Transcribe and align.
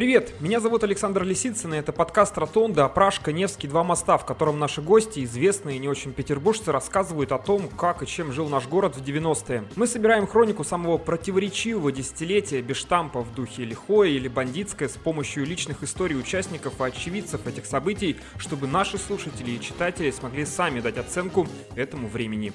Привет, 0.00 0.32
меня 0.40 0.60
зовут 0.60 0.82
Александр 0.82 1.24
Лисицын, 1.24 1.74
и 1.74 1.76
это 1.76 1.92
подкаст 1.92 2.38
«Ротонда», 2.38 2.86
«Опрашка», 2.86 3.32
«Невский», 3.32 3.68
«Два 3.68 3.84
моста», 3.84 4.16
в 4.16 4.24
котором 4.24 4.58
наши 4.58 4.80
гости, 4.80 5.22
известные 5.22 5.76
и 5.76 5.78
не 5.78 5.90
очень 5.90 6.14
петербуржцы, 6.14 6.72
рассказывают 6.72 7.32
о 7.32 7.38
том, 7.38 7.68
как 7.68 8.02
и 8.02 8.06
чем 8.06 8.32
жил 8.32 8.48
наш 8.48 8.66
город 8.66 8.96
в 8.96 9.02
90-е. 9.02 9.64
Мы 9.76 9.86
собираем 9.86 10.26
хронику 10.26 10.64
самого 10.64 10.96
противоречивого 10.96 11.92
десятилетия 11.92 12.62
без 12.62 12.78
штампа 12.78 13.20
в 13.20 13.34
духе 13.34 13.66
лихое 13.66 14.12
или 14.12 14.28
бандитское 14.28 14.88
с 14.88 14.96
помощью 14.96 15.44
личных 15.44 15.82
историй 15.82 16.18
участников 16.18 16.80
и 16.80 16.84
очевидцев 16.84 17.46
этих 17.46 17.66
событий, 17.66 18.16
чтобы 18.38 18.68
наши 18.68 18.96
слушатели 18.96 19.50
и 19.50 19.60
читатели 19.60 20.10
смогли 20.12 20.46
сами 20.46 20.80
дать 20.80 20.96
оценку 20.96 21.46
этому 21.76 22.08
времени. 22.08 22.54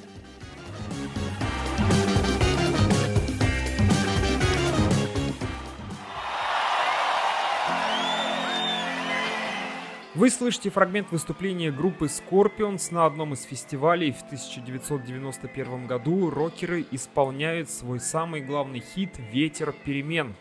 Вы 10.15 10.29
слышите 10.29 10.69
фрагмент 10.69 11.11
выступления 11.11 11.73
группы 11.73 12.05
Scorpions 12.05 12.93
на 12.93 13.05
одном 13.05 13.33
из 13.33 13.43
фестивалей 13.43 14.13
в 14.13 14.21
1991 14.21 15.87
году. 15.87 16.29
Рокеры 16.29 16.85
исполняют 16.91 17.69
свой 17.69 17.99
самый 17.99 18.39
главный 18.39 18.79
хит 18.79 19.19
«Ветер 19.33 19.75
перемен». 19.83 20.33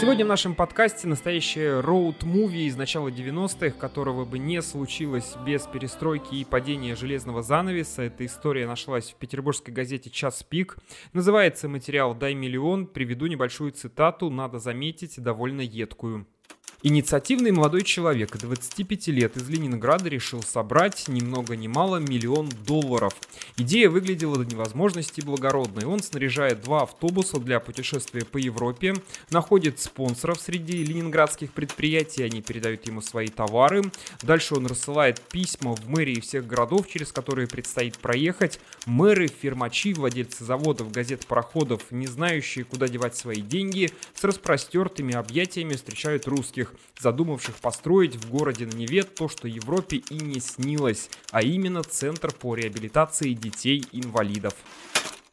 Сегодня 0.00 0.24
в 0.24 0.28
нашем 0.28 0.54
подкасте 0.54 1.08
настоящее 1.08 1.80
роуд-муви 1.80 2.66
из 2.66 2.76
начала 2.76 3.08
90-х, 3.08 3.70
которого 3.70 4.24
бы 4.24 4.38
не 4.38 4.62
случилось 4.62 5.34
без 5.44 5.62
перестройки 5.62 6.36
и 6.36 6.44
падения 6.44 6.94
железного 6.94 7.42
занавеса. 7.42 8.02
Эта 8.02 8.24
история 8.24 8.68
нашлась 8.68 9.10
в 9.10 9.16
петербургской 9.16 9.74
газете 9.74 10.08
«Час 10.08 10.44
пик». 10.44 10.76
Называется 11.14 11.68
материал 11.68 12.14
«Дай 12.14 12.34
миллион». 12.34 12.86
Приведу 12.86 13.26
небольшую 13.26 13.72
цитату, 13.72 14.30
надо 14.30 14.60
заметить, 14.60 15.20
довольно 15.20 15.62
едкую. 15.62 16.28
Инициативный 16.84 17.50
молодой 17.50 17.82
человек 17.82 18.36
25 18.36 19.08
лет 19.08 19.36
из 19.36 19.48
Ленинграда 19.48 20.08
решил 20.08 20.44
собрать 20.44 21.08
ни 21.08 21.20
много 21.20 21.56
ни 21.56 21.66
мало 21.66 21.96
миллион 21.96 22.48
долларов. 22.64 23.14
Идея 23.56 23.90
выглядела 23.90 24.36
до 24.36 24.44
невозможности 24.44 25.20
благородной. 25.20 25.86
Он 25.86 26.00
снаряжает 26.00 26.60
два 26.60 26.82
автобуса 26.82 27.40
для 27.40 27.58
путешествия 27.58 28.24
по 28.24 28.36
Европе, 28.36 28.94
находит 29.30 29.80
спонсоров 29.80 30.40
среди 30.40 30.84
ленинградских 30.84 31.52
предприятий, 31.52 32.22
они 32.22 32.42
передают 32.42 32.86
ему 32.86 33.02
свои 33.02 33.26
товары. 33.26 33.82
Дальше 34.22 34.54
он 34.54 34.66
рассылает 34.66 35.20
письма 35.20 35.74
в 35.74 35.88
мэрии 35.88 36.20
всех 36.20 36.46
городов, 36.46 36.86
через 36.88 37.10
которые 37.10 37.48
предстоит 37.48 37.98
проехать. 37.98 38.60
Мэры, 38.86 39.26
фирмачи, 39.26 39.94
владельцы 39.94 40.44
заводов, 40.44 40.92
газет, 40.92 41.26
пароходов, 41.26 41.90
не 41.90 42.06
знающие, 42.06 42.64
куда 42.64 42.86
девать 42.86 43.16
свои 43.16 43.40
деньги, 43.40 43.90
с 44.14 44.22
распростертыми 44.22 45.16
объятиями 45.16 45.74
встречают 45.74 46.28
русских 46.28 46.67
русских, 46.70 47.02
задумавших 47.02 47.56
построить 47.56 48.16
в 48.16 48.30
городе 48.30 48.66
на 48.66 48.72
Неве 48.72 49.02
то, 49.02 49.28
что 49.28 49.48
Европе 49.48 49.98
и 50.10 50.14
не 50.14 50.40
снилось, 50.40 51.10
а 51.30 51.42
именно 51.42 51.82
Центр 51.82 52.32
по 52.32 52.54
реабилитации 52.54 53.32
детей-инвалидов. 53.32 54.54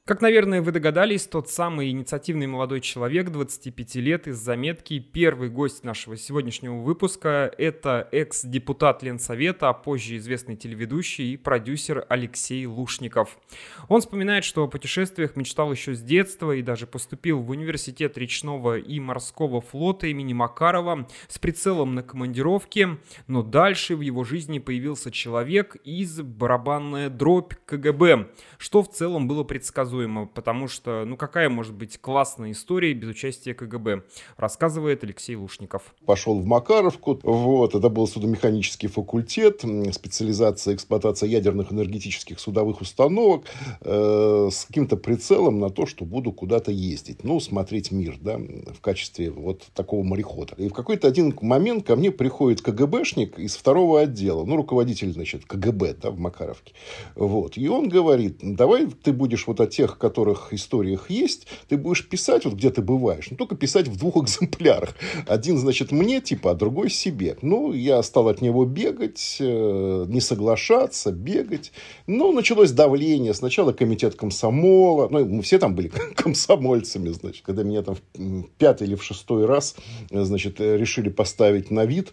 Как, 0.07 0.21
наверное, 0.21 0.61
вы 0.61 0.71
догадались, 0.71 1.25
тот 1.25 1.49
самый 1.49 1.89
инициативный 1.89 2.45
молодой 2.45 2.79
человек, 2.79 3.31
25 3.31 3.95
лет, 3.95 4.27
из 4.27 4.35
заметки, 4.35 4.99
первый 4.99 5.49
гость 5.49 5.83
нашего 5.83 6.15
сегодняшнего 6.15 6.75
выпуска, 6.75 7.51
это 7.57 8.07
экс-депутат 8.11 9.01
Ленсовета, 9.01 9.69
а 9.69 9.73
позже 9.73 10.17
известный 10.17 10.57
телеведущий 10.57 11.33
и 11.33 11.37
продюсер 11.37 12.05
Алексей 12.07 12.67
Лушников. 12.67 13.39
Он 13.87 13.99
вспоминает, 13.99 14.43
что 14.43 14.65
о 14.65 14.67
путешествиях 14.67 15.35
мечтал 15.35 15.71
еще 15.71 15.95
с 15.95 16.03
детства 16.03 16.51
и 16.51 16.61
даже 16.61 16.85
поступил 16.85 17.39
в 17.39 17.49
университет 17.49 18.15
речного 18.15 18.77
и 18.77 18.99
морского 18.99 19.59
флота 19.59 20.05
имени 20.05 20.33
Макарова 20.33 21.07
с 21.27 21.39
прицелом 21.39 21.95
на 21.95 22.03
командировке, 22.03 22.99
но 23.25 23.41
дальше 23.41 23.95
в 23.95 24.01
его 24.01 24.23
жизни 24.23 24.59
появился 24.59 25.09
человек 25.09 25.77
из 25.83 26.21
барабанная 26.21 27.09
дробь 27.09 27.53
КГБ, 27.65 28.27
что 28.59 28.83
в 28.83 28.91
целом 28.91 29.27
было 29.27 29.43
предсказуемо 29.43 29.94
предсказуемо, 29.95 30.27
потому 30.27 30.67
что, 30.67 31.05
ну 31.05 31.17
какая 31.17 31.49
может 31.49 31.73
быть 31.73 31.97
классная 31.99 32.51
история 32.51 32.93
без 32.93 33.09
участия 33.09 33.53
КГБ, 33.53 34.03
рассказывает 34.37 35.03
Алексей 35.03 35.35
Лушников. 35.35 35.93
Пошел 36.05 36.39
в 36.39 36.45
Макаровку, 36.45 37.19
вот, 37.23 37.75
это 37.75 37.89
был 37.89 38.07
судомеханический 38.07 38.89
факультет, 38.89 39.63
специализация 39.91 40.75
эксплуатация 40.75 41.29
ядерных 41.29 41.71
энергетических 41.71 42.39
судовых 42.39 42.81
установок 42.81 43.45
э, 43.81 44.49
с 44.51 44.65
каким-то 44.65 44.97
прицелом 44.97 45.59
на 45.59 45.69
то, 45.69 45.85
что 45.85 46.05
буду 46.05 46.31
куда-то 46.31 46.71
ездить, 46.71 47.23
ну, 47.23 47.39
смотреть 47.39 47.91
мир, 47.91 48.17
да, 48.19 48.37
в 48.37 48.81
качестве 48.81 49.31
вот 49.31 49.63
такого 49.73 50.03
морехода. 50.03 50.55
И 50.57 50.67
в 50.67 50.73
какой-то 50.73 51.07
один 51.07 51.33
момент 51.41 51.85
ко 51.85 51.95
мне 51.95 52.11
приходит 52.11 52.61
КГБшник 52.61 53.39
из 53.39 53.55
второго 53.55 54.01
отдела, 54.01 54.45
ну, 54.45 54.55
руководитель, 54.55 55.11
значит, 55.11 55.45
КГБ, 55.45 55.95
да, 56.01 56.11
в 56.11 56.19
Макаровке, 56.19 56.73
вот, 57.15 57.57
и 57.57 57.67
он 57.67 57.89
говорит, 57.89 58.37
давай 58.41 58.87
ты 58.87 59.13
будешь 59.13 59.47
вот 59.47 59.59
о 59.61 59.67
тех 59.67 59.84
тех, 59.85 59.97
которых 59.97 60.51
историях 60.51 61.09
есть, 61.09 61.47
ты 61.67 61.77
будешь 61.77 62.07
писать, 62.07 62.45
вот 62.45 62.55
где 62.55 62.71
ты 62.71 62.81
бываешь, 62.81 63.29
но 63.29 63.37
только 63.37 63.55
писать 63.55 63.87
в 63.87 63.97
двух 63.97 64.17
экземплярах. 64.23 64.95
Один, 65.27 65.57
значит, 65.57 65.91
мне, 65.91 66.21
типа, 66.21 66.51
а 66.51 66.53
другой 66.55 66.89
себе. 66.89 67.37
Ну, 67.41 67.73
я 67.73 68.01
стал 68.03 68.27
от 68.27 68.41
него 68.41 68.65
бегать, 68.65 69.37
э, 69.39 70.05
не 70.07 70.21
соглашаться, 70.21 71.11
бегать. 71.11 71.71
Ну, 72.07 72.31
началось 72.31 72.71
давление. 72.71 73.33
Сначала 73.33 73.73
комитет 73.73 74.15
комсомола. 74.15 75.07
Ну, 75.11 75.25
мы 75.25 75.41
все 75.41 75.59
там 75.59 75.75
были 75.75 75.91
комсомольцами, 76.15 77.09
значит. 77.09 77.45
Когда 77.45 77.63
меня 77.63 77.83
там 77.83 77.95
в 78.15 78.43
пятый 78.57 78.87
или 78.87 78.95
в 78.95 79.03
шестой 79.03 79.45
раз, 79.45 79.75
значит, 80.09 80.59
решили 80.59 81.09
поставить 81.09 81.69
на 81.71 81.85
вид. 81.85 82.11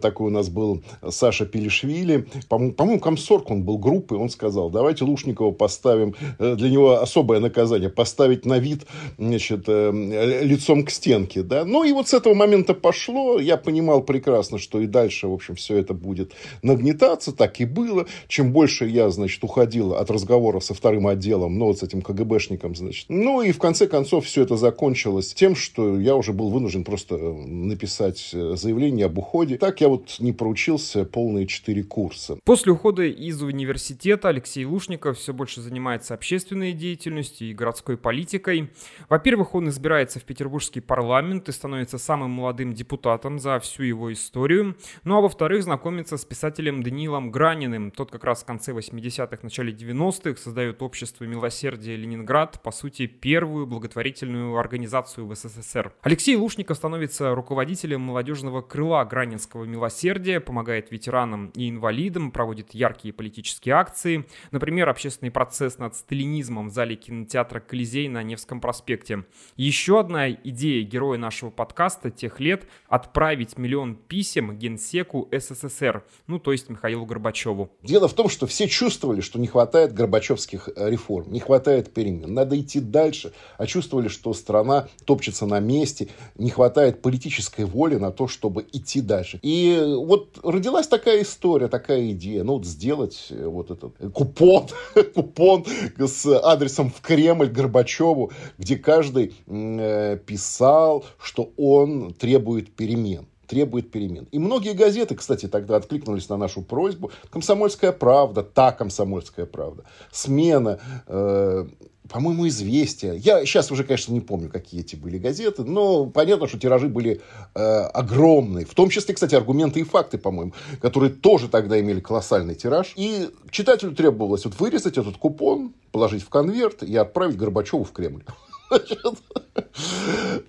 Такой 0.00 0.28
у 0.28 0.30
нас 0.30 0.48
был 0.48 0.82
Саша 1.08 1.44
Пелишвили. 1.44 2.26
По-моему, 2.48 3.00
комсорг 3.00 3.50
он 3.50 3.62
был 3.64 3.78
группы. 3.78 4.14
Он 4.14 4.30
сказал, 4.30 4.70
давайте 4.70 5.04
Лушникова 5.04 5.50
поставим 5.50 6.14
э, 6.38 6.54
для 6.54 6.70
него 6.70 6.77
него 6.78 7.00
особое 7.00 7.40
наказание 7.40 7.88
поставить 7.88 8.46
на 8.46 8.58
вид 8.58 8.86
значит, 9.18 9.64
э, 9.66 10.42
лицом 10.42 10.84
к 10.84 10.90
стенке. 10.90 11.42
Да? 11.42 11.64
Ну 11.64 11.84
и 11.84 11.92
вот 11.92 12.08
с 12.08 12.14
этого 12.14 12.34
момента 12.34 12.74
пошло. 12.74 13.38
Я 13.38 13.56
понимал 13.56 14.02
прекрасно, 14.02 14.58
что 14.58 14.80
и 14.80 14.86
дальше, 14.86 15.28
в 15.28 15.32
общем, 15.32 15.54
все 15.54 15.76
это 15.76 15.94
будет 15.94 16.32
нагнетаться. 16.62 17.32
Так 17.32 17.60
и 17.60 17.64
было. 17.64 18.06
Чем 18.28 18.52
больше 18.52 18.86
я, 18.86 19.10
значит, 19.10 19.42
уходил 19.44 19.94
от 19.94 20.10
разговора 20.10 20.60
со 20.60 20.74
вторым 20.74 21.06
отделом, 21.06 21.58
ну, 21.58 21.66
вот 21.66 21.78
с 21.78 21.82
этим 21.82 22.02
КГБшником, 22.02 22.74
значит. 22.74 23.06
Ну 23.08 23.42
и 23.42 23.52
в 23.52 23.58
конце 23.58 23.86
концов 23.86 24.26
все 24.26 24.42
это 24.42 24.56
закончилось 24.56 25.34
тем, 25.34 25.54
что 25.54 25.98
я 25.98 26.14
уже 26.14 26.32
был 26.32 26.50
вынужден 26.50 26.84
просто 26.84 27.16
написать 27.16 28.30
заявление 28.32 29.06
об 29.06 29.18
уходе. 29.18 29.56
Так 29.58 29.80
я 29.80 29.88
вот 29.88 30.16
не 30.18 30.32
проучился 30.32 31.04
полные 31.04 31.46
четыре 31.46 31.82
курса. 31.82 32.38
После 32.44 32.72
ухода 32.72 33.02
из 33.02 33.42
университета 33.42 34.28
Алексей 34.28 34.64
Лушников 34.64 35.18
все 35.18 35.32
больше 35.32 35.60
занимается 35.60 36.14
общественной 36.14 36.67
общественной 36.68 36.72
деятельностью 36.72 37.48
и 37.48 37.54
городской 37.54 37.96
политикой. 37.96 38.70
Во-первых, 39.08 39.54
он 39.54 39.68
избирается 39.68 40.20
в 40.20 40.24
Петербургский 40.24 40.80
парламент 40.80 41.48
и 41.48 41.52
становится 41.52 41.98
самым 41.98 42.30
молодым 42.30 42.74
депутатом 42.74 43.38
за 43.38 43.58
всю 43.58 43.82
его 43.84 44.12
историю. 44.12 44.76
Ну 45.04 45.16
а 45.16 45.20
во-вторых, 45.20 45.62
знакомится 45.62 46.16
с 46.16 46.24
писателем 46.24 46.82
Даниилом 46.82 47.30
Граниным. 47.30 47.90
Тот 47.90 48.10
как 48.10 48.24
раз 48.24 48.42
в 48.42 48.46
конце 48.46 48.72
80-х, 48.72 49.38
начале 49.42 49.72
90-х 49.72 50.40
создает 50.40 50.82
общество 50.82 51.24
«Милосердие 51.24 51.96
Ленинград», 51.96 52.60
по 52.62 52.70
сути, 52.70 53.06
первую 53.06 53.66
благотворительную 53.66 54.56
организацию 54.56 55.26
в 55.26 55.34
СССР. 55.34 55.92
Алексей 56.02 56.36
Лушников 56.36 56.76
становится 56.76 57.34
руководителем 57.34 58.00
молодежного 58.00 58.62
крыла 58.62 59.04
Гранинского 59.04 59.64
«Милосердия», 59.64 60.40
помогает 60.40 60.90
ветеранам 60.90 61.50
и 61.54 61.68
инвалидам, 61.68 62.30
проводит 62.30 62.74
яркие 62.74 63.12
политические 63.12 63.74
акции. 63.74 64.26
Например, 64.50 64.88
общественный 64.88 65.30
процесс 65.30 65.78
над 65.78 65.94
сталинизмом 65.94 66.57
в 66.66 66.70
зале 66.70 66.96
кинотеатра 66.96 67.60
«Колизей» 67.60 68.08
на 68.08 68.22
Невском 68.24 68.60
проспекте. 68.60 69.24
Еще 69.56 70.00
одна 70.00 70.30
идея 70.30 70.82
героя 70.82 71.18
нашего 71.18 71.50
подкаста 71.50 72.10
тех 72.10 72.40
лет– 72.40 72.66
отправить 72.88 73.56
миллион 73.58 73.94
писем 73.94 74.56
генсеку 74.58 75.28
СССР, 75.30 76.04
ну 76.26 76.38
то 76.38 76.52
есть 76.52 76.68
Михаилу 76.68 77.06
Горбачеву. 77.06 77.70
Дело 77.82 78.08
в 78.08 78.14
том, 78.14 78.28
что 78.28 78.46
все 78.46 78.66
чувствовали, 78.66 79.20
что 79.20 79.38
не 79.38 79.46
хватает 79.46 79.92
горбачевских 79.92 80.70
э, 80.74 80.90
реформ, 80.90 81.30
не 81.30 81.40
хватает 81.40 81.92
перемен, 81.92 82.32
надо 82.32 82.58
идти 82.58 82.80
дальше, 82.80 83.32
а 83.56 83.66
чувствовали, 83.66 84.08
что 84.08 84.32
страна 84.32 84.88
топчется 85.04 85.46
на 85.46 85.60
месте, 85.60 86.08
не 86.36 86.50
хватает 86.50 87.02
политической 87.02 87.64
воли 87.64 87.96
на 87.96 88.10
то, 88.10 88.26
чтобы 88.26 88.66
идти 88.72 89.00
дальше. 89.00 89.38
И 89.42 89.80
вот 89.84 90.38
родилась 90.42 90.88
такая 90.88 91.22
история, 91.22 91.68
такая 91.68 92.10
идея, 92.12 92.44
ну 92.44 92.54
вот 92.54 92.66
сделать 92.66 93.28
э, 93.30 93.46
вот 93.46 93.70
этот 93.70 93.96
купон, 94.12 94.66
купон 95.14 95.64
с 95.98 96.26
адресом 96.50 96.90
в 96.90 97.00
Кремль 97.00 97.48
Горбачеву, 97.48 98.32
где 98.58 98.76
каждый 98.76 99.34
э, 99.46 100.18
писал, 100.26 101.04
что 101.20 101.52
он 101.56 102.14
требует 102.14 102.74
перемен 102.74 103.26
требует 103.48 103.90
перемен. 103.90 104.28
И 104.30 104.38
многие 104.38 104.74
газеты, 104.74 105.14
кстати, 105.14 105.48
тогда 105.48 105.76
откликнулись 105.76 106.28
на 106.28 106.36
нашу 106.36 106.60
просьбу. 106.60 107.10
«Комсомольская 107.30 107.92
правда», 107.92 108.42
«Та 108.42 108.72
комсомольская 108.72 109.46
правда», 109.46 109.84
«Смена», 110.12 110.78
э, 111.06 111.66
по-моему, 112.08 112.48
«Известия». 112.48 113.14
Я 113.14 113.44
сейчас 113.44 113.70
уже, 113.70 113.84
конечно, 113.84 114.12
не 114.12 114.20
помню, 114.20 114.48
какие 114.48 114.80
эти 114.80 114.96
были 114.96 115.18
газеты, 115.18 115.64
но 115.64 116.06
понятно, 116.06 116.48
что 116.48 116.58
тиражи 116.58 116.88
были 116.88 117.20
э, 117.54 117.60
огромные. 117.60 118.64
В 118.64 118.74
том 118.74 118.88
числе, 118.88 119.14
кстати, 119.14 119.34
аргументы 119.34 119.80
и 119.80 119.84
факты, 119.84 120.18
по-моему, 120.18 120.52
которые 120.80 121.10
тоже 121.10 121.48
тогда 121.48 121.78
имели 121.78 122.00
колоссальный 122.00 122.54
тираж. 122.54 122.92
И 122.96 123.30
читателю 123.50 123.94
требовалось 123.94 124.44
вот 124.44 124.58
вырезать 124.58 124.98
этот 124.98 125.16
купон, 125.18 125.74
положить 125.92 126.22
в 126.22 126.28
конверт 126.28 126.82
и 126.82 126.96
отправить 126.96 127.36
Горбачеву 127.36 127.84
в 127.84 127.92
Кремль. 127.92 128.24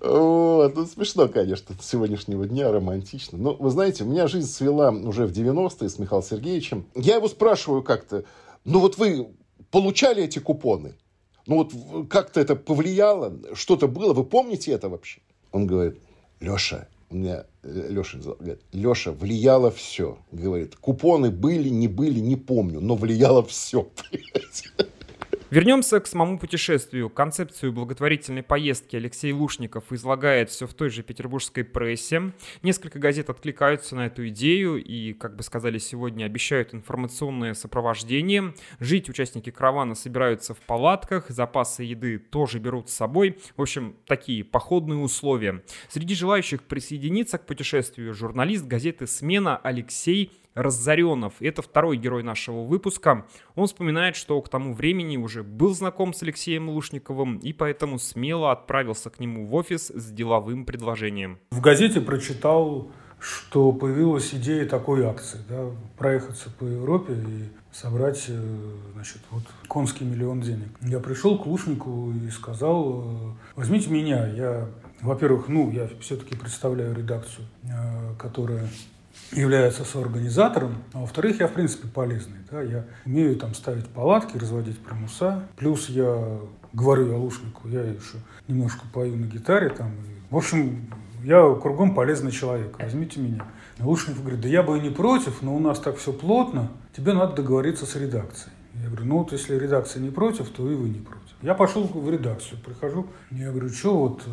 Вот. 0.00 0.76
Ну, 0.76 0.86
смешно, 0.86 1.28
конечно, 1.28 1.74
с 1.80 1.88
сегодняшнего 1.88 2.46
дня, 2.46 2.70
романтично. 2.70 3.38
Но, 3.38 3.54
вы 3.54 3.70
знаете, 3.70 4.04
меня 4.04 4.28
жизнь 4.28 4.48
свела 4.48 4.90
уже 4.90 5.26
в 5.26 5.32
90-е 5.32 5.88
с 5.88 5.98
Михаилом 5.98 6.24
Сергеевичем. 6.24 6.86
Я 6.94 7.16
его 7.16 7.28
спрашиваю 7.28 7.82
как-то, 7.82 8.24
ну 8.64 8.80
вот 8.80 8.98
вы 8.98 9.28
получали 9.70 10.24
эти 10.24 10.38
купоны? 10.38 10.94
Ну 11.46 11.56
вот 11.56 12.08
как-то 12.08 12.40
это 12.40 12.56
повлияло? 12.56 13.36
Что-то 13.54 13.88
было? 13.88 14.12
Вы 14.12 14.24
помните 14.24 14.72
это 14.72 14.88
вообще? 14.88 15.20
Он 15.52 15.66
говорит, 15.66 15.98
Леша, 16.40 16.86
у 17.10 17.16
меня 17.16 17.44
э, 17.62 17.86
Леша 17.90 18.18
говорит, 18.18 18.60
Леша, 18.72 19.12
влияло 19.12 19.70
все. 19.70 20.18
Говорит, 20.32 20.76
купоны 20.76 21.30
были, 21.30 21.68
не 21.68 21.88
были, 21.88 22.20
не 22.20 22.36
помню, 22.36 22.80
но 22.80 22.94
влияло 22.94 23.42
все. 23.42 23.88
Вернемся 25.50 25.98
к 25.98 26.06
самому 26.06 26.38
путешествию. 26.38 27.10
Концепцию 27.10 27.72
благотворительной 27.72 28.44
поездки 28.44 28.94
Алексей 28.94 29.32
Лушников 29.32 29.92
излагает 29.92 30.48
все 30.48 30.68
в 30.68 30.74
той 30.74 30.90
же 30.90 31.02
петербургской 31.02 31.64
прессе. 31.64 32.30
Несколько 32.62 33.00
газет 33.00 33.30
откликаются 33.30 33.96
на 33.96 34.06
эту 34.06 34.28
идею 34.28 34.76
и, 34.76 35.12
как 35.12 35.34
бы 35.34 35.42
сказали 35.42 35.78
сегодня, 35.78 36.24
обещают 36.24 36.72
информационное 36.72 37.54
сопровождение. 37.54 38.54
Жить 38.78 39.08
участники 39.08 39.50
каравана 39.50 39.96
собираются 39.96 40.54
в 40.54 40.58
палатках, 40.58 41.28
запасы 41.30 41.82
еды 41.82 42.20
тоже 42.20 42.60
берут 42.60 42.88
с 42.88 42.94
собой. 42.94 43.36
В 43.56 43.62
общем, 43.62 43.96
такие 44.06 44.44
походные 44.44 45.00
условия. 45.00 45.64
Среди 45.88 46.14
желающих 46.14 46.62
присоединиться 46.62 47.38
к 47.38 47.46
путешествию 47.46 48.14
журналист 48.14 48.66
газеты 48.66 49.08
«Смена» 49.08 49.56
Алексей 49.56 50.30
Разоренов. 50.60 51.34
Это 51.40 51.62
второй 51.62 51.96
герой 51.96 52.22
нашего 52.22 52.64
выпуска. 52.64 53.26
Он 53.54 53.66
вспоминает, 53.66 54.16
что 54.16 54.40
к 54.40 54.48
тому 54.48 54.74
времени 54.74 55.16
уже 55.16 55.42
был 55.42 55.74
знаком 55.74 56.12
с 56.12 56.22
Алексеем 56.22 56.68
Лушниковым 56.68 57.38
и 57.38 57.52
поэтому 57.52 57.98
смело 57.98 58.52
отправился 58.52 59.10
к 59.10 59.20
нему 59.20 59.46
в 59.46 59.54
офис 59.54 59.88
с 59.88 60.10
деловым 60.10 60.64
предложением. 60.64 61.38
В 61.50 61.60
газете 61.60 62.00
прочитал, 62.00 62.90
что 63.20 63.72
появилась 63.72 64.34
идея 64.34 64.66
такой 64.66 65.04
акции, 65.04 65.40
да, 65.48 65.66
проехаться 65.98 66.50
по 66.50 66.64
Европе 66.64 67.14
и 67.14 67.44
собрать, 67.72 68.24
э, 68.28 68.72
значит, 68.94 69.18
вот 69.30 69.42
конский 69.68 70.04
миллион 70.04 70.40
денег. 70.40 70.68
Я 70.80 71.00
пришел 71.00 71.38
к 71.38 71.46
Лушнику 71.46 72.12
и 72.12 72.30
сказал, 72.30 73.04
э, 73.04 73.56
возьмите 73.56 73.90
меня, 73.90 74.26
я, 74.26 74.68
во-первых, 75.02 75.48
ну, 75.48 75.70
я 75.70 75.88
все-таки 76.00 76.34
представляю 76.34 76.94
редакцию, 76.94 77.46
э, 77.64 78.14
которая 78.18 78.68
является 79.32 79.84
соорганизатором, 79.84 80.76
а 80.92 81.00
во-вторых, 81.00 81.40
я, 81.40 81.48
в 81.48 81.52
принципе, 81.52 81.88
полезный. 81.88 82.38
Да? 82.50 82.62
Я 82.62 82.84
умею 83.06 83.36
там 83.36 83.54
ставить 83.54 83.88
палатки, 83.88 84.36
разводить 84.36 84.78
примуса. 84.78 85.46
Плюс 85.56 85.88
я 85.88 86.38
говорю 86.72 87.14
Алушнику, 87.14 87.68
я 87.68 87.82
еще 87.82 88.18
немножко 88.48 88.82
пою 88.92 89.16
на 89.16 89.26
гитаре. 89.26 89.70
Там. 89.70 89.92
В 90.30 90.36
общем, 90.36 90.90
я 91.24 91.54
кругом 91.54 91.94
полезный 91.94 92.32
человек, 92.32 92.78
возьмите 92.78 93.20
меня. 93.20 93.44
Алушников 93.78 94.22
говорит, 94.22 94.40
да 94.40 94.48
я 94.48 94.62
бы 94.62 94.78
и 94.78 94.80
не 94.80 94.90
против, 94.90 95.42
но 95.42 95.54
у 95.54 95.58
нас 95.58 95.78
так 95.78 95.96
все 95.96 96.12
плотно, 96.12 96.68
тебе 96.96 97.12
надо 97.12 97.36
договориться 97.36 97.86
с 97.86 97.96
редакцией. 97.96 98.52
Я 98.74 98.88
говорю, 98.88 99.04
ну 99.06 99.18
вот 99.18 99.32
если 99.32 99.58
редакция 99.58 100.00
не 100.00 100.10
против, 100.10 100.48
то 100.50 100.70
и 100.70 100.74
вы 100.74 100.88
не 100.88 101.00
против. 101.00 101.20
Я 101.42 101.54
пошел 101.54 101.84
в 101.84 102.10
редакцию, 102.10 102.60
прихожу, 102.64 103.06
я 103.30 103.50
говорю, 103.50 103.68
что 103.70 103.96
вот, 103.96 104.22
э, 104.26 104.30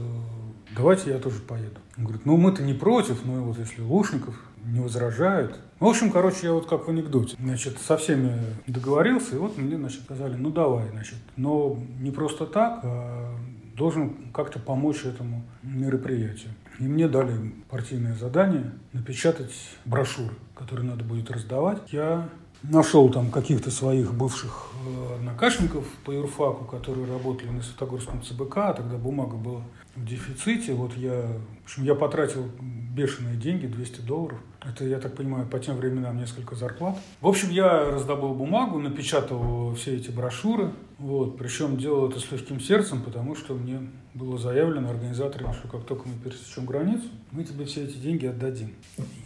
давайте 0.75 1.11
я 1.11 1.19
тоже 1.19 1.39
поеду. 1.39 1.79
Он 1.97 2.03
говорит, 2.03 2.25
ну 2.25 2.37
мы-то 2.37 2.61
не 2.61 2.73
против, 2.73 3.25
но 3.25 3.43
вот 3.43 3.57
если 3.57 3.81
Лушников 3.81 4.35
не 4.65 4.79
возражают. 4.79 5.59
В 5.79 5.85
общем, 5.85 6.11
короче, 6.11 6.47
я 6.47 6.53
вот 6.53 6.67
как 6.67 6.87
в 6.87 6.89
анекдоте. 6.89 7.35
Значит, 7.39 7.77
со 7.79 7.97
всеми 7.97 8.33
договорился, 8.65 9.35
и 9.35 9.37
вот 9.37 9.57
мне, 9.57 9.77
значит, 9.77 10.01
сказали, 10.03 10.35
ну 10.35 10.49
давай, 10.49 10.89
значит. 10.89 11.17
Но 11.35 11.77
не 11.99 12.11
просто 12.11 12.45
так, 12.45 12.79
а 12.83 13.35
должен 13.75 14.31
как-то 14.33 14.59
помочь 14.59 15.05
этому 15.05 15.43
мероприятию. 15.61 16.51
И 16.79 16.83
мне 16.83 17.07
дали 17.07 17.53
партийное 17.69 18.15
задание 18.15 18.71
напечатать 18.91 19.53
брошюры, 19.85 20.33
которые 20.55 20.89
надо 20.89 21.03
будет 21.03 21.29
раздавать. 21.29 21.81
Я 21.91 22.27
нашел 22.63 23.09
там 23.09 23.29
каких-то 23.29 23.69
своих 23.69 24.13
бывших 24.13 24.71
э, 24.85 25.15
однокашников 25.15 25.85
по 26.03 26.11
юрфаку, 26.11 26.65
которые 26.65 27.05
работали 27.07 27.49
на 27.49 27.61
Святогорском 27.61 28.23
ЦБК, 28.23 28.57
а 28.57 28.73
тогда 28.73 28.97
бумага 28.97 29.35
была 29.35 29.61
в 29.97 30.05
дефиците. 30.05 30.73
Вот 30.73 30.95
я, 30.95 31.27
в 31.61 31.65
общем, 31.65 31.83
я 31.83 31.95
потратил 31.95 32.49
бешеные 32.61 33.35
деньги, 33.35 33.65
200 33.65 34.01
долларов. 34.01 34.39
Это, 34.63 34.85
я 34.85 34.99
так 34.99 35.15
понимаю, 35.15 35.47
по 35.47 35.59
тем 35.59 35.77
временам 35.77 36.17
несколько 36.17 36.55
зарплат. 36.55 36.97
В 37.21 37.27
общем, 37.27 37.49
я 37.49 37.85
раздобыл 37.91 38.33
бумагу, 38.33 38.79
напечатал 38.79 39.73
все 39.75 39.95
эти 39.95 40.09
брошюры. 40.09 40.71
Вот, 40.97 41.37
причем 41.37 41.77
делал 41.77 42.09
это 42.09 42.19
с 42.19 42.31
легким 42.31 42.59
сердцем, 42.59 43.01
потому 43.01 43.35
что 43.35 43.53
мне 43.53 43.81
было 44.13 44.37
заявлено 44.37 44.89
организаторами, 44.89 45.53
что 45.53 45.67
как 45.67 45.85
только 45.85 46.07
мы 46.07 46.15
пересечем 46.15 46.65
границу, 46.65 47.05
мы 47.31 47.43
тебе 47.43 47.65
все 47.65 47.83
эти 47.83 47.97
деньги 47.97 48.25
отдадим. 48.25 48.73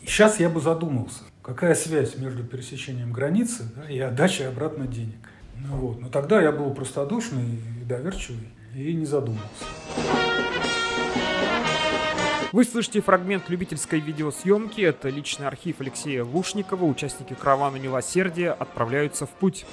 Сейчас 0.06 0.40
я 0.40 0.50
бы 0.50 0.60
задумался, 0.60 1.24
какая 1.42 1.76
связь 1.76 2.18
между 2.18 2.44
пересечением 2.44 3.14
границы 3.14 3.64
да, 3.76 3.90
и 3.90 4.00
отдачей 4.00 4.48
обратно 4.48 4.86
денег. 4.86 5.30
Ну, 5.56 5.78
вот. 5.78 6.02
Но 6.02 6.10
тогда 6.10 6.42
я 6.42 6.52
был 6.52 6.74
простодушный 6.74 7.60
и 7.82 7.86
доверчивый 7.86 8.50
и 8.76 8.94
не 8.94 9.06
задумался. 9.06 9.66
Вы 12.52 12.66
слышите 12.66 13.00
фрагмент 13.00 13.50
любительской 13.50 14.02
видеосъемки. 14.02 14.82
Это 14.82 15.08
личный 15.08 15.48
архив 15.48 15.80
Алексея 15.80 16.26
Лушникова. 16.26 16.84
Участники 16.84 17.34
каравана 17.34 17.78
«Милосердие» 17.78 18.52
отправляются 18.52 19.26
в 19.26 19.30
путь. 19.30 19.66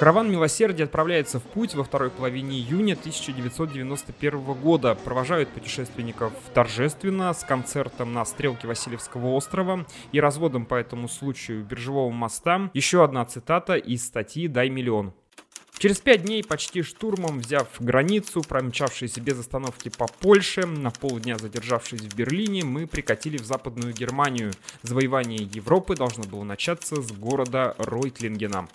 Караван 0.00 0.32
милосердия 0.32 0.84
отправляется 0.84 1.40
в 1.40 1.42
путь 1.42 1.74
во 1.74 1.84
второй 1.84 2.08
половине 2.08 2.56
июня 2.58 2.94
1991 2.94 4.54
года. 4.54 4.94
Провожают 4.94 5.50
путешественников 5.50 6.32
торжественно 6.54 7.30
с 7.34 7.44
концертом 7.44 8.14
на 8.14 8.24
стрелке 8.24 8.66
Васильевского 8.66 9.34
острова 9.34 9.84
и 10.12 10.18
разводом 10.18 10.64
по 10.64 10.76
этому 10.76 11.06
случаю 11.06 11.62
биржевого 11.66 12.08
моста. 12.08 12.70
Еще 12.72 13.04
одна 13.04 13.26
цитата 13.26 13.74
из 13.74 14.06
статьи 14.06 14.48
«Дай 14.48 14.70
миллион». 14.70 15.12
Через 15.76 15.98
пять 15.98 16.22
дней, 16.22 16.42
почти 16.42 16.80
штурмом 16.80 17.40
взяв 17.40 17.68
границу, 17.78 18.40
промчавшись 18.40 19.18
без 19.18 19.38
остановки 19.38 19.90
по 19.90 20.06
Польше, 20.06 20.64
на 20.64 20.90
полдня 20.90 21.36
задержавшись 21.36 22.00
в 22.00 22.16
Берлине, 22.16 22.64
мы 22.64 22.86
прикатили 22.86 23.36
в 23.36 23.44
Западную 23.44 23.92
Германию. 23.92 24.52
Завоевание 24.82 25.46
Европы 25.52 25.94
должно 25.94 26.24
было 26.24 26.44
начаться 26.44 27.02
с 27.02 27.12
города 27.12 27.74
Ройтлингена. 27.76 28.66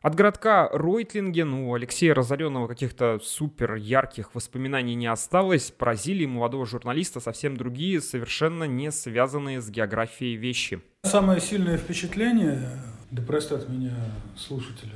От 0.00 0.14
городка 0.14 0.68
Ройтлинген 0.68 1.52
у 1.54 1.74
Алексея 1.74 2.14
Разоренного 2.14 2.68
каких-то 2.68 3.18
супер 3.20 3.74
ярких 3.74 4.32
воспоминаний 4.32 4.94
не 4.94 5.08
осталось. 5.08 5.72
Поразили 5.72 6.24
молодого 6.24 6.66
журналиста 6.66 7.18
совсем 7.18 7.56
другие, 7.56 8.00
совершенно 8.00 8.62
не 8.62 8.92
связанные 8.92 9.60
с 9.60 9.68
географией 9.68 10.36
вещи. 10.36 10.80
Самое 11.02 11.40
сильное 11.40 11.78
впечатление, 11.78 12.80
да 13.10 13.22
простят 13.22 13.68
меня 13.68 13.96
слушатели, 14.36 14.92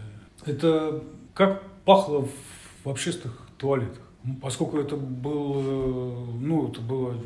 это 0.47 1.03
как 1.35 1.65
пахло 1.85 2.29
в 2.85 2.89
общественных 2.89 3.41
туалетах. 3.59 4.03
Поскольку 4.41 4.79
это 4.79 4.95
было, 4.97 6.27
ну, 6.39 6.69
это 6.69 6.81
было 6.81 7.17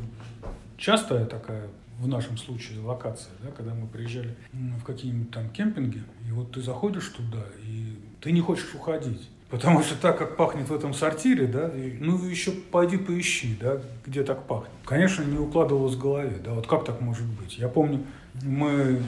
частая 0.77 1.25
такая 1.25 1.69
в 1.99 2.07
нашем 2.07 2.37
случае 2.37 2.79
локация, 2.79 3.31
да, 3.43 3.51
когда 3.51 3.73
мы 3.73 3.87
приезжали 3.87 4.35
в 4.53 4.83
какие-нибудь 4.83 5.31
там 5.31 5.49
кемпинги, 5.49 6.03
и 6.27 6.31
вот 6.31 6.51
ты 6.51 6.61
заходишь 6.61 7.09
туда, 7.09 7.43
и 7.63 7.97
ты 8.21 8.31
не 8.31 8.41
хочешь 8.41 8.73
уходить. 8.75 9.29
Потому 9.49 9.81
что 9.81 9.95
так, 9.95 10.17
как 10.17 10.35
пахнет 10.35 10.67
в 10.69 10.75
этом 10.75 10.93
сортире, 10.93 11.47
да, 11.47 11.69
и, 11.69 11.97
ну 11.99 12.23
еще 12.25 12.51
пойди 12.51 12.97
поищи, 12.97 13.57
да, 13.59 13.81
где 14.05 14.23
так 14.23 14.45
пахнет. 14.45 14.71
Конечно, 14.85 15.23
не 15.23 15.37
укладывалось 15.37 15.95
в 15.95 15.99
голове, 15.99 16.41
да, 16.43 16.53
вот 16.53 16.67
как 16.67 16.83
так 16.83 16.99
может 16.99 17.25
быть. 17.25 17.57
Я 17.57 17.69
помню, 17.69 18.03
мы 18.43 19.01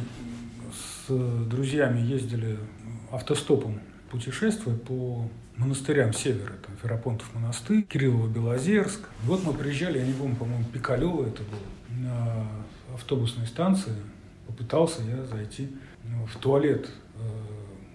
с 0.72 1.12
друзьями 1.46 2.00
ездили 2.00 2.58
автостопом, 3.12 3.80
путешествуя 4.12 4.76
по 4.76 5.30
монастырям 5.58 6.14
севера, 6.14 6.54
там 6.66 6.76
Ферапонтов 6.82 7.34
монастырь, 7.36 7.86
Кириллово-Белозерск. 7.90 9.02
И 9.24 9.28
вот 9.28 9.44
мы 9.44 9.54
приезжали, 9.54 10.00
я 10.00 10.06
не 10.06 10.14
помню, 10.14 10.36
по-моему, 10.36 10.64
Пикалево 10.66 11.28
это 11.28 11.44
было, 11.44 12.08
на 12.10 12.48
автобусной 12.94 13.46
станции 13.46 13.94
попытался 14.48 15.02
я 15.04 15.24
зайти 15.26 15.70
в 16.28 16.38
туалет, 16.38 16.90
э, 17.16 17.20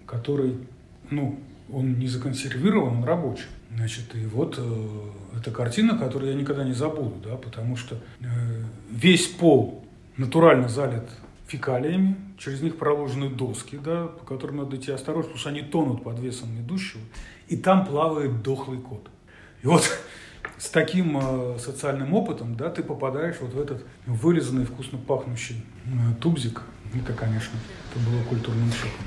который, 0.07 0.57
ну, 1.11 1.39
он 1.73 1.99
не 1.99 2.07
законсервирован, 2.07 2.99
он 2.99 3.05
рабочий. 3.05 3.47
Значит, 3.75 4.15
и 4.15 4.27
вот 4.27 4.57
э, 4.59 5.39
эта 5.39 5.51
картина, 5.51 5.99
которую 5.99 6.33
я 6.33 6.39
никогда 6.39 6.65
не 6.65 6.75
забуду, 6.75 7.17
да, 7.25 7.37
потому 7.37 7.77
что 7.77 7.97
э, 8.21 8.27
весь 8.91 9.27
пол 9.27 9.85
натурально 10.17 10.69
залит 10.69 11.05
фекалиями, 11.55 12.17
через 12.39 12.61
них 12.63 12.77
проложены 12.77 13.29
доски, 13.29 13.77
да, 13.77 14.07
по 14.07 14.25
которым 14.25 14.57
надо 14.57 14.77
идти 14.77 14.91
осторожно, 14.91 15.31
потому 15.31 15.39
что 15.39 15.49
они 15.51 15.63
тонут 15.63 16.03
под 16.03 16.19
весом 16.19 16.49
идущего, 16.59 17.01
и 17.49 17.57
там 17.57 17.87
плавает 17.87 18.43
дохлый 18.43 18.79
кот. 18.79 19.09
И 19.63 19.67
вот 19.67 19.89
с 20.59 20.69
таким 20.69 21.19
э, 21.19 21.59
социальным 21.59 22.13
опытом, 22.15 22.57
да, 22.57 22.71
ты 22.71 22.83
попадаешь 22.83 23.37
вот 23.41 23.53
в 23.53 23.61
этот 23.61 23.85
вылизанный, 24.07 24.65
вкусно 24.65 24.99
пахнущий 24.99 25.65
э, 25.87 26.21
тубзик. 26.21 26.63
Это, 26.95 27.13
конечно, 27.13 27.59
это 27.91 28.01
было 28.09 28.23
культурным 28.25 28.71
шоком. 28.73 29.05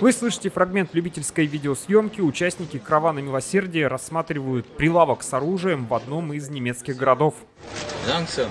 Вы 0.00 0.12
слышите 0.12 0.50
фрагмент 0.50 0.94
любительской 0.94 1.46
видеосъемки. 1.46 2.20
Участники 2.20 2.78
«Каравана 2.78 3.20
милосердия» 3.20 3.86
рассматривают 3.86 4.66
прилавок 4.76 5.22
с 5.22 5.32
оружием 5.32 5.86
в 5.86 5.94
одном 5.94 6.32
из 6.32 6.48
немецких 6.48 6.96
городов. 6.96 7.34
Langsam. 8.08 8.48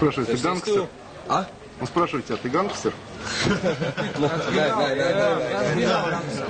Гангстер? 0.00 0.82
du? 0.82 0.88
А? 1.28 1.46
Ну, 1.80 1.86
а 1.86 2.36
ты 2.36 2.48
гангстер? 2.48 2.92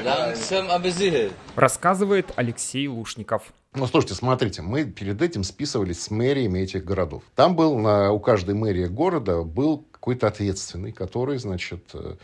Langsam, 0.05 0.71
aber 0.71 0.91
sicher. 0.91 1.31
Рассказывает 1.57 2.33
Алексей 2.37 2.87
Лушников. 2.89 3.43
Ну, 3.75 3.87
слушайте, 3.87 4.15
смотрите, 4.15 4.63
мы 4.63 4.85
перед 4.85 5.21
этим 5.23 5.43
списывались 5.43 6.03
с 6.03 6.11
мэриями 6.11 6.61
этих 6.61 6.85
городов. 6.85 7.23
Там 7.35 7.57
был 7.57 7.79
на, 7.79 8.13
у 8.13 8.21
каждой 8.21 8.55
мэрии 8.55 8.87
города 8.87 9.43
был 9.43 9.85
какой-то 10.04 10.26
ответственный, 10.26 10.92
который, 10.92 11.38
значит, 11.38 11.80
э, 11.94 12.16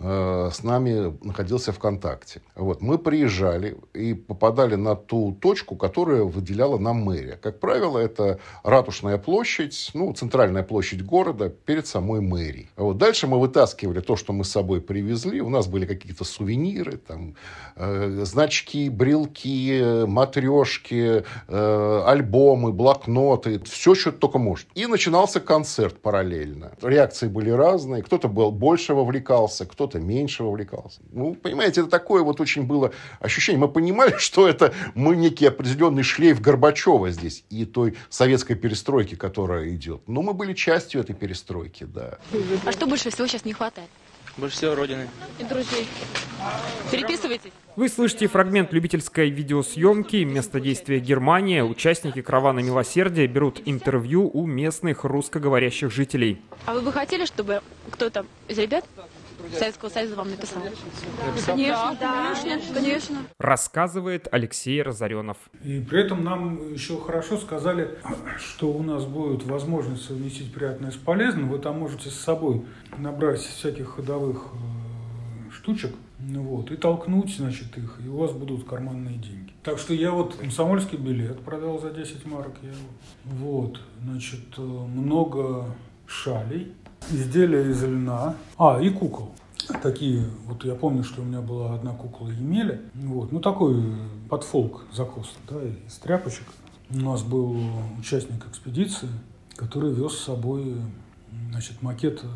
э, 0.00 0.50
с 0.52 0.64
нами 0.64 1.16
находился 1.22 1.72
в 1.72 1.78
контакте. 1.78 2.42
Вот. 2.56 2.82
Мы 2.82 2.98
приезжали 2.98 3.76
и 3.94 4.12
попадали 4.14 4.74
на 4.74 4.96
ту 4.96 5.38
точку, 5.40 5.76
которая 5.76 6.24
выделяла 6.24 6.78
нам 6.78 6.96
мэрия. 6.96 7.36
Как 7.36 7.60
правило, 7.60 7.96
это 7.96 8.40
Ратушная 8.64 9.18
площадь, 9.18 9.90
ну, 9.94 10.12
центральная 10.14 10.64
площадь 10.64 11.04
города 11.04 11.48
перед 11.48 11.86
самой 11.86 12.20
мэрией. 12.20 12.70
Вот. 12.76 12.98
Дальше 12.98 13.28
мы 13.28 13.38
вытаскивали 13.38 14.00
то, 14.00 14.16
что 14.16 14.32
мы 14.32 14.42
с 14.42 14.50
собой 14.50 14.80
привезли. 14.80 15.40
У 15.40 15.48
нас 15.48 15.68
были 15.68 15.86
какие-то 15.86 16.24
сувениры, 16.24 16.96
там, 16.96 17.36
э, 17.76 18.24
значки, 18.24 18.90
брелки, 18.90 20.04
матрешки, 20.06 21.22
альбомы, 21.46 22.72
блокноты, 22.72 23.60
все, 23.60 23.94
что 23.94 24.10
только 24.10 24.38
может. 24.38 24.66
И 24.74 24.86
начинался 24.86 25.38
концерт 25.38 26.02
параллельно. 26.02 26.72
Реакции 26.82 27.27
были 27.28 27.50
разные. 27.50 28.02
Кто-то 28.02 28.28
был 28.28 28.50
больше 28.50 28.94
вовлекался, 28.94 29.66
кто-то 29.66 29.98
меньше 29.98 30.42
вовлекался. 30.42 31.00
Ну, 31.12 31.34
понимаете, 31.34 31.82
это 31.82 31.90
такое 31.90 32.22
вот 32.22 32.40
очень 32.40 32.64
было 32.64 32.92
ощущение. 33.20 33.60
Мы 33.60 33.68
понимали, 33.68 34.14
что 34.18 34.48
это 34.48 34.74
мы 34.94 35.16
некий 35.16 35.46
определенный 35.46 36.02
шлейф 36.02 36.40
Горбачева 36.40 37.10
здесь 37.10 37.44
и 37.50 37.64
той 37.64 37.96
советской 38.08 38.54
перестройки, 38.54 39.14
которая 39.14 39.68
идет. 39.70 40.02
Но 40.06 40.22
мы 40.22 40.34
были 40.34 40.54
частью 40.54 41.00
этой 41.00 41.14
перестройки, 41.14 41.84
да. 41.84 42.18
А 42.64 42.72
что 42.72 42.86
больше 42.86 43.10
всего 43.10 43.26
сейчас 43.26 43.44
не 43.44 43.52
хватает? 43.52 43.88
Больше 44.38 44.56
всего 44.56 44.76
Родины. 44.76 45.08
И 45.40 45.44
друзей. 45.44 45.88
Переписывайтесь. 46.92 47.50
Вы 47.74 47.88
слышите 47.88 48.28
фрагмент 48.28 48.72
любительской 48.72 49.30
видеосъемки 49.30 50.16
«Место 50.24 50.60
действия 50.60 51.00
Германия». 51.00 51.64
Участники 51.64 52.22
«Каравана 52.22 52.60
милосердия» 52.60 53.26
берут 53.26 53.60
интервью 53.66 54.30
у 54.32 54.46
местных 54.46 55.04
русскоговорящих 55.04 55.90
жителей. 55.90 56.40
А 56.66 56.74
вы 56.74 56.82
бы 56.82 56.92
хотели, 56.92 57.24
чтобы 57.24 57.62
кто-то 57.90 58.26
из 58.48 58.58
ребят 58.58 58.84
Советского 59.56 59.88
Союза 59.88 60.16
вам 60.16 60.30
написал? 60.30 60.62
Конечно, 61.46 61.96
конечно, 61.98 62.74
конечно. 62.74 63.18
Рассказывает 63.38 64.28
Алексей 64.30 64.82
Разоренов. 64.82 65.38
И 65.62 65.80
при 65.80 66.00
этом 66.00 66.24
нам 66.24 66.72
еще 66.72 67.00
хорошо 67.00 67.38
сказали, 67.38 67.98
что 68.38 68.70
у 68.70 68.82
нас 68.82 69.04
будет 69.04 69.44
возможность 69.44 70.04
совместить 70.04 70.52
приятное 70.52 70.90
с 70.90 70.96
полезным. 70.96 71.48
Вы 71.48 71.58
там 71.58 71.78
можете 71.78 72.10
с 72.10 72.14
собой 72.14 72.64
набрать 72.96 73.40
всяких 73.40 73.88
ходовых 73.88 74.46
э, 74.52 75.52
штучек, 75.52 75.94
ну 76.18 76.42
вот, 76.42 76.70
и 76.70 76.76
толкнуть, 76.76 77.36
значит, 77.36 77.76
их, 77.78 78.00
и 78.04 78.08
у 78.08 78.16
вас 78.16 78.32
будут 78.32 78.68
карманные 78.68 79.16
деньги. 79.18 79.52
Так 79.62 79.78
что 79.78 79.94
я 79.94 80.10
вот 80.10 80.34
комсомольский 80.34 80.98
билет 80.98 81.40
продал 81.40 81.78
за 81.78 81.90
10 81.90 82.26
марок. 82.26 82.54
Я, 82.62 82.72
вот, 83.24 83.80
значит, 84.02 84.40
э, 84.56 84.60
много 84.60 85.66
шалей, 86.08 86.72
изделия 87.10 87.70
из 87.70 87.84
льна, 87.84 88.34
а, 88.56 88.80
и 88.80 88.90
кукол. 88.90 89.30
Такие, 89.82 90.24
вот 90.46 90.64
я 90.64 90.74
помню, 90.74 91.04
что 91.04 91.20
у 91.20 91.24
меня 91.24 91.42
была 91.42 91.74
одна 91.74 91.92
кукла 91.92 92.28
Емеля, 92.28 92.80
вот, 92.94 93.32
ну 93.32 93.40
такой 93.40 93.84
под 94.28 94.42
фолк 94.42 94.86
закос, 94.92 95.34
да, 95.48 95.56
из 95.62 95.94
тряпочек. 95.98 96.44
У 96.90 96.96
нас 96.96 97.22
был 97.22 97.56
участник 97.98 98.46
экспедиции, 98.48 99.08
который 99.56 99.92
вез 99.92 100.12
с 100.14 100.24
собой, 100.24 100.74
значит, 101.50 101.82
макет 101.82 102.20
э, 102.22 102.26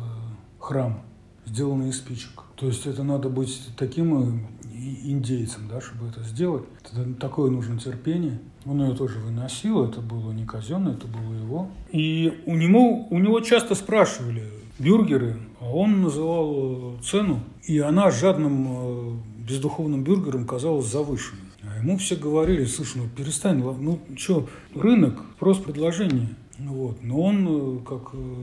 храма, 0.59 1.01
сделанный 1.45 1.89
из 1.89 1.97
спичек. 1.97 2.43
То 2.55 2.67
есть 2.67 2.85
это 2.85 3.03
надо 3.03 3.29
быть 3.29 3.69
таким 3.77 4.47
и- 4.73 5.11
индейцем, 5.11 5.67
да, 5.69 5.79
чтобы 5.81 6.07
это 6.07 6.23
сделать. 6.23 6.63
Это 6.83 7.13
такое 7.13 7.51
нужно 7.51 7.79
терпение. 7.79 8.39
Он 8.65 8.81
ее 8.83 8.95
тоже 8.95 9.19
выносил, 9.19 9.83
это 9.85 10.01
было 10.01 10.31
не 10.31 10.45
казенное, 10.45 10.93
это 10.93 11.07
было 11.07 11.33
его. 11.33 11.67
И 11.91 12.41
у 12.45 12.55
него, 12.55 13.07
у 13.09 13.19
него 13.19 13.39
часто 13.41 13.75
спрашивали 13.75 14.43
бюргеры, 14.79 15.37
а 15.59 15.69
он 15.69 16.01
называл 16.01 16.97
цену, 17.03 17.41
и 17.63 17.79
она 17.79 18.09
жадным 18.11 18.67
э, 18.67 19.11
бездуховным 19.47 20.03
бюргерам 20.03 20.45
казалась 20.45 20.87
завышенной. 20.87 21.41
А 21.63 21.77
ему 21.77 21.97
все 21.97 22.15
говорили, 22.15 22.65
слушай, 22.65 22.97
ну 22.97 23.09
перестань, 23.09 23.59
ну 23.59 23.99
что, 24.17 24.47
рынок, 24.75 25.21
просто 25.39 25.63
предложение. 25.63 26.29
Вот. 26.59 27.03
Но 27.03 27.21
он 27.21 27.47
э, 27.47 27.79
как 27.85 28.09
э, 28.13 28.35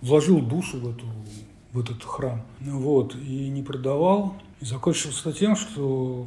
вложил 0.00 0.40
душу 0.40 0.78
в, 0.78 0.90
эту, 0.90 1.06
в 1.72 1.80
этот 1.80 2.02
храм. 2.04 2.42
Вот. 2.60 3.16
И 3.16 3.48
не 3.48 3.62
продавал. 3.62 4.34
И 4.60 4.64
закончилось 4.64 5.20
это 5.24 5.32
тем, 5.32 5.56
что 5.56 6.26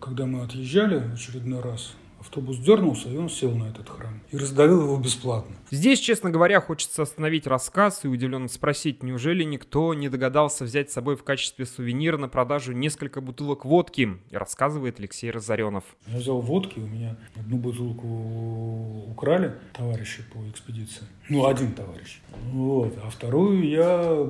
когда 0.00 0.26
мы 0.26 0.42
отъезжали 0.42 0.98
в 0.98 1.14
очередной 1.14 1.60
раз, 1.60 1.94
автобус 2.20 2.58
дернулся, 2.58 3.08
и 3.08 3.16
он 3.16 3.30
сел 3.30 3.54
на 3.54 3.64
этот 3.64 3.88
храм. 3.88 4.20
И 4.30 4.36
раздавил 4.36 4.82
его 4.82 4.96
бесплатно. 4.98 5.56
Здесь, 5.70 6.00
честно 6.00 6.30
говоря, 6.30 6.60
хочется 6.60 7.02
остановить 7.02 7.46
рассказ 7.46 8.04
и 8.04 8.08
удивленно 8.08 8.48
спросить, 8.48 9.02
неужели 9.02 9.42
никто 9.42 9.94
не 9.94 10.08
догадался 10.10 10.64
взять 10.64 10.90
с 10.90 10.94
собой 10.94 11.16
в 11.16 11.24
качестве 11.24 11.64
сувенира 11.64 12.18
на 12.18 12.28
продажу 12.28 12.72
несколько 12.72 13.22
бутылок 13.22 13.64
водки, 13.64 14.18
рассказывает 14.30 14.98
Алексей 15.00 15.30
Разоренов. 15.30 15.84
Я 16.06 16.18
взял 16.18 16.40
водки, 16.40 16.78
у 16.78 16.86
меня 16.86 17.16
одну 17.36 17.56
бутылку 17.56 19.06
украли 19.10 19.54
товарищи 19.72 20.22
по 20.32 20.38
экспедиции. 20.50 21.04
Ну, 21.30 21.46
один 21.46 21.72
товарищ. 21.72 22.20
Вот. 22.52 22.98
А 23.02 23.08
вторую 23.08 23.66
я 23.66 24.28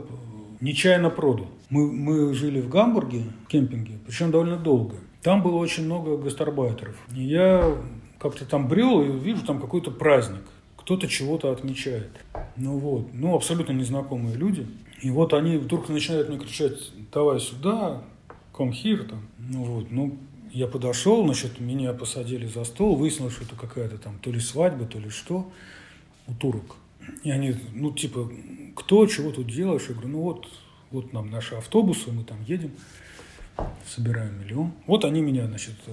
нечаянно 0.61 1.11
продал. 1.11 1.49
Мы, 1.69 1.91
мы 1.91 2.35
жили 2.35 2.61
в 2.61 2.69
Гамбурге, 2.69 3.25
в 3.45 3.49
кемпинге, 3.49 3.99
причем 4.07 4.31
довольно 4.31 4.57
долго. 4.57 4.97
Там 5.23 5.43
было 5.43 5.57
очень 5.57 5.85
много 5.85 6.17
гастарбайтеров. 6.17 6.97
И 7.15 7.23
я 7.23 7.77
как-то 8.19 8.45
там 8.45 8.69
брел 8.69 9.03
и 9.03 9.19
вижу 9.19 9.45
там 9.45 9.61
какой-то 9.61 9.91
праздник. 9.91 10.43
Кто-то 10.77 11.09
чего-то 11.09 11.53
отмечает. 11.53 12.11
Ну 12.57 12.79
вот, 12.79 13.09
ну 13.13 13.35
абсолютно 13.35 13.73
незнакомые 13.73 14.37
люди. 14.37 14.67
И 15.03 15.11
вот 15.11 15.35
они 15.35 15.57
вдруг 15.57 15.89
начинают 15.89 16.29
мне 16.29 16.39
кричать, 16.39 16.93
давай 17.13 17.41
сюда, 17.41 18.03
come 18.53 18.73
here, 18.73 19.05
там. 19.05 19.21
Ну 19.39 19.65
вот, 19.65 19.91
ну 19.91 20.19
я 20.53 20.67
подошел, 20.67 21.25
значит, 21.25 21.61
меня 21.61 21.93
посадили 21.93 22.47
за 22.47 22.65
стол, 22.65 22.97
выяснилось, 22.97 23.35
что 23.35 23.45
это 23.45 23.55
какая-то 23.55 23.99
там 23.99 24.19
то 24.19 24.31
ли 24.31 24.41
свадьба, 24.41 24.85
то 24.85 24.99
ли 24.99 25.09
что 25.09 25.51
у 26.27 26.35
турок. 26.35 26.77
И 27.23 27.31
они, 27.31 27.55
ну, 27.75 27.93
типа, 27.93 28.31
кто, 28.75 29.07
чего 29.07 29.31
тут 29.31 29.47
делаешь? 29.47 29.87
Я 29.89 29.95
говорю, 29.95 30.11
ну 30.11 30.21
вот, 30.23 30.49
вот 30.91 31.13
нам 31.13 31.31
наши 31.31 31.55
автобусы, 31.55 32.13
мы 32.13 32.25
там 32.25 32.43
едем, 32.45 32.71
собираем 33.87 34.41
миллион. 34.41 34.73
Вот 34.87 35.05
они 35.05 35.21
меня, 35.21 35.47
значит, 35.47 35.75
э, 35.87 35.93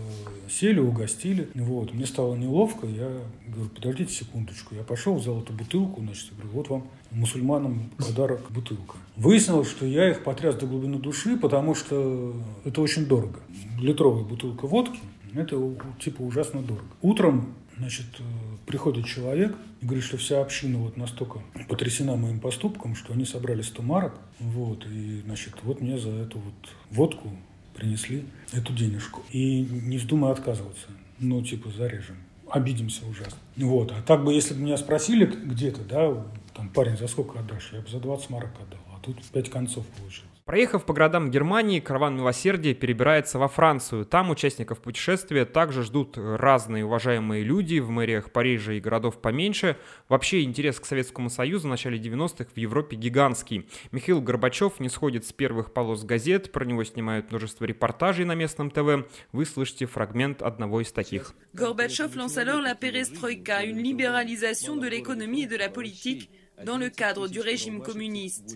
сели, 0.50 0.80
угостили. 0.80 1.50
Вот, 1.56 1.94
мне 1.94 2.06
стало 2.06 2.36
неловко, 2.36 2.88
я 2.88 3.10
говорю, 3.48 3.70
подождите 3.70 4.14
секундочку. 4.14 4.76
Я 4.76 4.84
пошел, 4.84 5.16
взял 5.16 5.42
эту 5.42 5.54
бутылку, 5.54 6.02
значит, 6.02 6.32
говорю, 6.36 6.50
вот 6.52 6.70
вам 6.70 6.88
мусульманам 7.12 7.90
подарок 7.98 8.50
бутылка. 8.52 8.96
Выяснилось, 9.16 9.70
что 9.70 9.86
я 9.86 10.10
их 10.10 10.24
потряс 10.24 10.56
до 10.56 10.66
глубины 10.66 11.00
души, 11.00 11.38
потому 11.38 11.76
что 11.76 12.36
это 12.64 12.82
очень 12.82 13.06
дорого. 13.06 13.40
Литровая 13.80 14.24
бутылка 14.24 14.68
водки, 14.68 15.00
это 15.34 15.76
типа 16.00 16.22
ужасно 16.22 16.62
дорого. 16.62 16.88
Утром 17.02 17.54
Значит, 17.80 18.06
э, 18.20 18.24
приходит 18.68 19.06
человек 19.06 19.56
и 19.82 19.86
говорит, 19.86 20.04
что 20.04 20.18
вся 20.18 20.42
община 20.42 20.78
вот 20.78 20.98
настолько 20.98 21.42
потрясена 21.68 22.16
моим 22.16 22.40
поступком, 22.40 22.96
что 22.96 23.14
они 23.14 23.26
собрали 23.26 23.64
100 23.64 23.82
марок. 23.82 24.14
Вот, 24.40 24.86
и, 24.86 25.22
значит, 25.26 25.56
вот 25.64 25.82
мне 25.82 25.98
за 25.98 26.10
эту 26.10 26.38
вот 26.38 26.54
водку 26.92 27.32
принесли 27.74 28.26
эту 28.52 28.74
денежку. 28.74 29.24
И 29.32 29.62
не 29.62 29.98
вздумай 29.98 30.32
отказываться. 30.32 30.88
Ну, 31.20 31.42
типа, 31.42 31.72
зарежем. 31.72 32.18
Обидимся 32.50 33.06
ужасно. 33.06 33.38
Вот. 33.56 33.92
А 33.92 34.02
так 34.02 34.24
бы, 34.24 34.34
если 34.34 34.54
бы 34.54 34.62
меня 34.62 34.78
спросили 34.78 35.26
где-то, 35.26 35.82
да, 35.84 36.26
там, 36.54 36.70
парень, 36.70 36.98
за 36.98 37.08
сколько 37.08 37.40
отдашь? 37.40 37.72
Я 37.74 37.82
бы 37.82 37.90
за 37.90 38.00
20 38.00 38.30
марок 38.30 38.52
отдал. 38.62 38.80
А 38.96 39.00
тут 39.02 39.24
5 39.24 39.50
концов 39.50 39.86
получилось. 39.88 40.37
Проехав 40.48 40.86
по 40.86 40.94
городам 40.94 41.30
Германии, 41.30 41.82
караван 41.82 42.16
милосердия 42.16 42.74
перебирается 42.74 43.38
во 43.38 43.50
Францию. 43.50 44.06
Там 44.06 44.30
участников 44.30 44.80
путешествия 44.80 45.44
также 45.44 45.84
ждут 45.84 46.18
разные 46.18 46.86
уважаемые 46.86 47.44
люди 47.44 47.80
в 47.80 47.90
мэриях 47.90 48.32
Парижа 48.32 48.72
и 48.72 48.80
городов 48.80 49.20
поменьше. 49.20 49.76
Вообще 50.08 50.44
интерес 50.44 50.80
к 50.80 50.86
Советскому 50.86 51.30
Союзу 51.30 51.68
в 51.68 51.72
начале 51.72 52.00
90-х 52.00 52.46
в 52.56 52.58
Европе 52.58 52.96
гигантский. 52.96 53.68
Михаил 53.92 54.22
Горбачев 54.22 54.80
не 54.80 54.88
сходит 54.88 55.26
с 55.26 55.34
первых 55.34 55.74
полос 55.74 56.06
газет, 56.06 56.54
про 56.54 56.64
него 56.64 56.86
снимают 56.86 57.30
множество 57.30 57.66
репортажей 57.66 58.24
на 58.24 58.34
местном 58.34 58.72
ТВ. 58.72 59.06
Вы 59.34 59.46
слышите 59.46 59.86
фрагмент 59.86 60.42
одного 60.42 60.80
из 60.80 60.94
таких. 60.94 61.34
Горбачев 61.52 62.16
lance 62.16 62.38
alors 62.38 62.62
la 62.62 62.74
perestroïka, 62.74 63.66
une 63.66 63.80
libéralisation 63.80 64.78
de 64.78 64.88
l'économie 64.88 65.44
et 65.44 65.48
de 65.48 65.58
la 65.58 65.68
politique 65.68 66.30
dans 66.64 66.78
le 66.78 66.90
cadre 66.90 67.28
du 67.28 67.40
régime 67.40 67.82
communiste. 67.82 68.56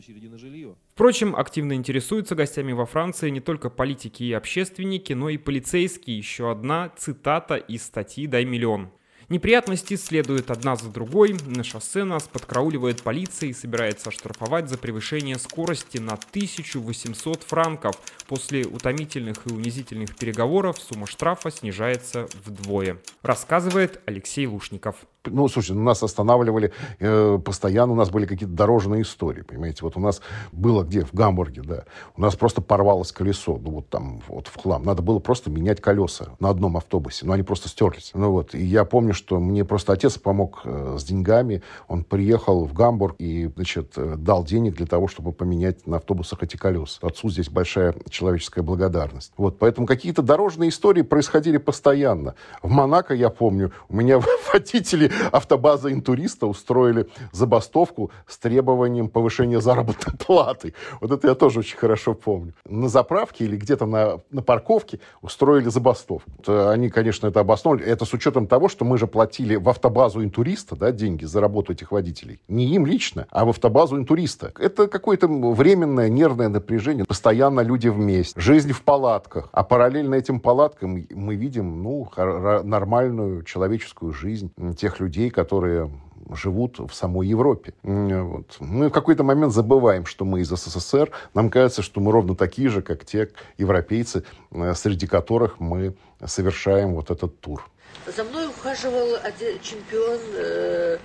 Впрочем, 0.94 1.36
активно 1.36 1.74
интересуются 1.74 2.36
гостями 2.36 2.74
во 2.74 2.86
Франции 2.86 3.30
не 3.30 3.40
только 3.40 3.70
политики 3.70 4.24
и 4.24 4.34
общественники, 4.34 5.14
но 5.14 5.30
и 5.30 5.38
полицейские. 5.38 6.18
Еще 6.18 6.52
одна 6.52 6.90
цитата 6.98 7.56
из 7.56 7.84
статьи 7.84 8.28
«Дай 8.28 8.46
миллион». 8.46 8.92
Неприятности 9.30 9.96
следуют 9.96 10.52
одна 10.52 10.76
за 10.76 10.90
другой. 10.90 11.38
На 11.46 11.64
шоссе 11.64 12.04
нас 12.04 12.28
подкрауливает 12.28 13.02
полиция 13.02 13.48
и 13.48 13.54
собирается 13.54 14.10
оштрафовать 14.10 14.68
за 14.68 14.78
превышение 14.78 15.38
скорости 15.40 16.00
на 16.00 16.16
1800 16.16 17.44
франков. 17.44 17.96
После 18.28 18.66
утомительных 18.66 19.48
и 19.48 19.54
унизительных 19.54 20.18
переговоров 20.18 20.80
сумма 20.80 21.08
штрафа 21.08 21.50
снижается 21.50 22.28
вдвое. 22.44 22.98
Рассказывает 23.22 24.02
Алексей 24.06 24.46
Лушников. 24.48 24.98
Ну, 25.28 25.48
слушай, 25.48 25.74
ну, 25.74 25.84
нас 25.84 26.02
останавливали 26.02 26.72
э, 27.00 27.40
постоянно, 27.46 27.94
у 27.94 27.96
нас 27.96 28.10
были 28.10 28.26
какие-то 28.26 28.56
дорожные 28.56 29.04
истории, 29.04 29.44
понимаете. 29.44 29.80
Вот 29.84 29.96
у 29.96 30.00
нас 30.00 30.20
было 30.52 30.84
где? 30.84 31.02
В 31.06 31.14
Гамбурге, 31.14 31.62
да. 31.62 31.84
У 32.18 32.22
нас 32.22 32.36
просто 32.36 32.62
порвалось 32.62 33.12
колесо, 33.12 33.60
ну, 33.62 33.70
вот 33.70 33.90
там, 33.90 34.22
вот 34.28 34.48
в 34.48 34.58
хлам. 34.58 34.82
Надо 34.84 35.04
было 35.04 35.20
просто 35.20 35.52
менять 35.52 35.80
колеса 35.80 36.30
на 36.40 36.50
одном 36.50 36.76
автобусе, 36.76 37.28
но 37.28 37.34
они 37.34 37.44
просто 37.44 37.70
стерлись. 37.70 38.12
Ну, 38.16 38.32
вот. 38.32 38.56
И 38.56 38.64
я 38.64 38.84
помню, 38.84 39.14
что 39.14 39.40
мне 39.40 39.64
просто 39.64 39.94
отец 39.94 40.18
помог 40.18 40.62
э, 40.64 40.96
с 40.98 41.04
деньгами. 41.04 41.62
Он 41.88 42.04
приехал 42.04 42.66
в 42.66 42.74
Гамбург 42.74 43.16
и, 43.20 43.52
значит, 43.56 43.94
э, 43.98 44.16
дал 44.18 44.44
денег 44.44 44.76
для 44.76 44.88
того, 44.88 45.08
чтобы 45.08 45.34
поменять 45.34 45.86
на 45.86 45.98
автобусах 45.98 46.42
эти 46.42 46.58
колеса. 46.58 46.98
Отцу 47.04 47.30
здесь 47.30 47.50
большая 47.50 47.94
человеческая 48.10 48.64
благодарность. 48.64 49.34
Вот. 49.38 49.60
Поэтому 49.60 49.86
какие-то 49.86 50.24
дорожные 50.24 50.72
истории 50.72 51.04
происходили 51.04 51.58
постоянно. 51.58 52.34
В 52.64 52.72
Монако, 52.72 53.14
я 53.14 53.30
помню, 53.30 53.72
у 53.88 53.96
меня 53.96 54.20
водители 54.54 55.11
автобаза 55.32 55.92
интуриста 55.92 56.48
устроили 56.48 57.08
забастовку 57.32 58.12
с 58.28 58.38
требованием 58.38 59.10
повышения 59.10 59.62
заработной 59.62 60.18
платы. 60.26 60.74
Вот 61.00 61.12
это 61.12 61.28
я 61.28 61.36
тоже 61.36 61.60
очень 61.60 61.78
хорошо 61.78 62.14
помню. 62.14 62.54
На 62.66 62.90
заправке 62.90 63.46
или 63.46 63.58
где-то 63.58 63.86
на, 63.86 64.22
на 64.32 64.42
парковке 64.42 65.00
устроили 65.22 65.70
забастовку. 65.70 66.30
Они, 66.48 66.90
конечно, 66.90 67.28
это 67.28 67.40
обосновали. 67.40 67.84
Это 67.84 68.06
с 68.06 68.14
учетом 68.14 68.48
того, 68.48 68.70
что 68.70 68.86
мы 68.86 68.98
же 68.98 69.08
платили 69.08 69.56
в 69.56 69.70
автобазу 69.70 70.24
интуриста 70.24 70.76
да, 70.76 70.92
деньги 70.92 71.26
за 71.26 71.42
работу 71.42 71.74
этих 71.74 71.92
водителей. 71.92 72.40
Не 72.48 72.76
им 72.76 72.86
лично, 72.86 73.28
а 73.30 73.46
в 73.46 73.50
автобазу 73.50 73.98
интуриста. 73.98 74.52
Это 74.60 74.88
какое-то 74.88 75.28
временное 75.28 76.10
нервное 76.10 76.50
напряжение. 76.50 77.06
Постоянно 77.06 77.62
люди 77.62 77.88
вместе. 77.88 78.40
Жизнь 78.40 78.72
в 78.72 78.82
палатках. 78.84 79.50
А 79.52 79.64
параллельно 79.64 80.16
этим 80.16 80.40
палаткам 80.40 81.06
мы 81.10 81.36
видим 81.36 81.84
ну, 81.84 82.10
нормальную 82.16 83.44
человеческую 83.44 84.14
жизнь 84.14 84.52
тех 84.78 85.01
людей, 85.02 85.30
которые 85.30 85.90
живут 86.36 86.80
в 86.80 86.94
самой 86.94 87.28
Европе. 87.28 87.74
Вот. 87.84 88.58
Мы 88.60 88.88
в 88.88 88.92
какой-то 88.92 89.24
момент 89.24 89.54
забываем, 89.54 90.06
что 90.06 90.26
мы 90.26 90.42
из 90.42 90.50
СССР. 90.50 91.12
Нам 91.34 91.50
кажется, 91.50 91.82
что 91.82 92.00
мы 92.00 92.12
ровно 92.12 92.36
такие 92.36 92.70
же, 92.70 92.82
как 92.82 93.06
те 93.06 93.30
европейцы, 93.58 94.24
э, 94.52 94.74
среди 94.76 95.08
которых 95.08 95.60
мы 95.60 95.96
совершаем 96.26 96.94
вот 96.94 97.12
этот 97.12 97.40
тур. 97.40 97.68
За 98.16 98.24
мной 98.24 98.48
ухаживал 98.48 99.16
один 99.24 99.60
чемпион 99.62 100.20
э, 100.36 100.98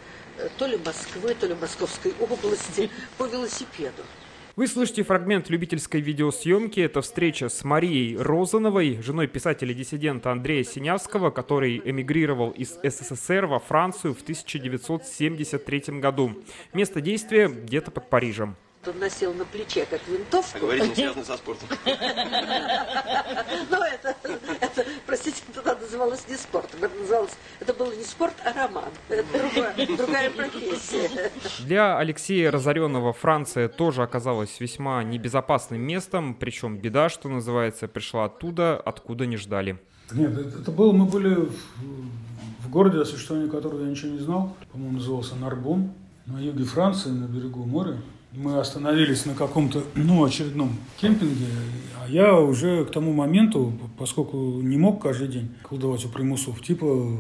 то 0.58 0.66
ли 0.66 0.78
Москвы, 0.84 1.34
то 1.34 1.46
ли 1.46 1.54
Московской 1.54 2.14
области 2.20 2.90
по 3.18 3.26
велосипеду. 3.26 4.02
Вы 4.56 4.68
слышите 4.68 5.02
фрагмент 5.02 5.50
любительской 5.50 6.00
видеосъемки. 6.00 6.80
Это 6.80 7.02
встреча 7.02 7.50
с 7.50 7.62
Марией 7.62 8.16
Розановой, 8.16 9.02
женой 9.02 9.26
писателя-диссидента 9.26 10.32
Андрея 10.32 10.64
Синявского, 10.64 11.28
который 11.28 11.82
эмигрировал 11.84 12.52
из 12.52 12.78
СССР 12.82 13.44
во 13.44 13.58
Францию 13.58 14.14
в 14.14 14.22
1973 14.22 16.00
году. 16.00 16.42
Место 16.72 17.02
действия 17.02 17.48
где-то 17.48 17.90
под 17.90 18.08
Парижем 18.08 18.56
он 18.88 18.98
носил 18.98 19.34
на 19.34 19.44
плече 19.44 19.86
как 19.86 20.00
винтовку. 20.06 20.58
А 20.58 20.60
говорите, 20.60 20.88
не 20.88 20.94
связано 20.94 21.24
со 21.24 21.36
спортом. 21.36 21.68
Ну, 23.70 23.82
это, 23.82 24.14
это, 24.60 24.86
простите, 25.06 25.42
тогда 25.52 25.74
называлось 25.74 26.26
не 26.28 26.36
спортом. 26.36 26.84
Это 26.84 26.94
называлось, 26.96 27.32
это 27.66 27.74
был 27.74 27.90
не 27.92 28.04
спорт, 28.04 28.34
а 28.44 28.52
роман. 28.52 28.84
Это 29.08 29.24
другая, 29.32 29.96
другая 29.96 30.30
профессия. 30.30 31.32
Для 31.64 31.98
Алексея 31.98 32.50
Разоренного 32.52 33.12
Франция 33.12 33.68
тоже 33.68 34.02
оказалась 34.02 34.60
весьма 34.60 35.02
небезопасным 35.02 35.80
местом, 35.80 36.34
причем 36.34 36.78
беда, 36.78 37.08
что 37.08 37.28
называется, 37.28 37.88
пришла 37.88 38.26
оттуда, 38.26 38.76
откуда 38.76 39.26
не 39.26 39.36
ждали. 39.36 39.78
Нет, 40.12 40.38
это, 40.38 40.60
это 40.60 40.70
было, 40.70 40.92
мы 40.92 41.06
были 41.06 41.34
в, 41.34 41.52
в 42.64 42.70
городе, 42.70 43.00
о 43.00 43.04
существовании 43.04 43.50
которого 43.50 43.82
я 43.82 43.90
ничего 43.90 44.12
не 44.12 44.20
знал. 44.20 44.56
По-моему, 44.70 44.98
назывался 44.98 45.34
Нарбон, 45.34 45.90
на 46.26 46.38
юге 46.38 46.64
Франции, 46.64 47.10
на 47.10 47.26
берегу 47.26 47.64
моря 47.64 47.96
мы 48.36 48.58
остановились 48.58 49.24
на 49.24 49.34
каком-то 49.34 49.82
ну, 49.94 50.24
очередном 50.24 50.76
кемпинге, 51.00 51.46
а 52.02 52.08
я 52.08 52.38
уже 52.38 52.84
к 52.84 52.90
тому 52.90 53.12
моменту, 53.12 53.72
поскольку 53.98 54.36
не 54.36 54.76
мог 54.76 55.02
каждый 55.02 55.28
день 55.28 55.48
колдовать 55.62 56.04
у 56.04 56.08
примусов, 56.08 56.60
типа 56.60 57.18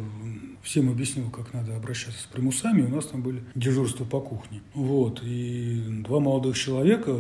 всем 0.66 0.90
объяснил, 0.90 1.30
как 1.30 1.54
надо 1.54 1.76
обращаться 1.76 2.20
с 2.20 2.26
примусами, 2.26 2.82
у 2.82 2.88
нас 2.88 3.06
там 3.06 3.22
были 3.22 3.42
дежурства 3.54 4.04
по 4.04 4.20
кухне. 4.20 4.60
Вот, 4.74 5.22
и 5.22 6.02
два 6.04 6.18
молодых 6.18 6.58
человека 6.58 7.16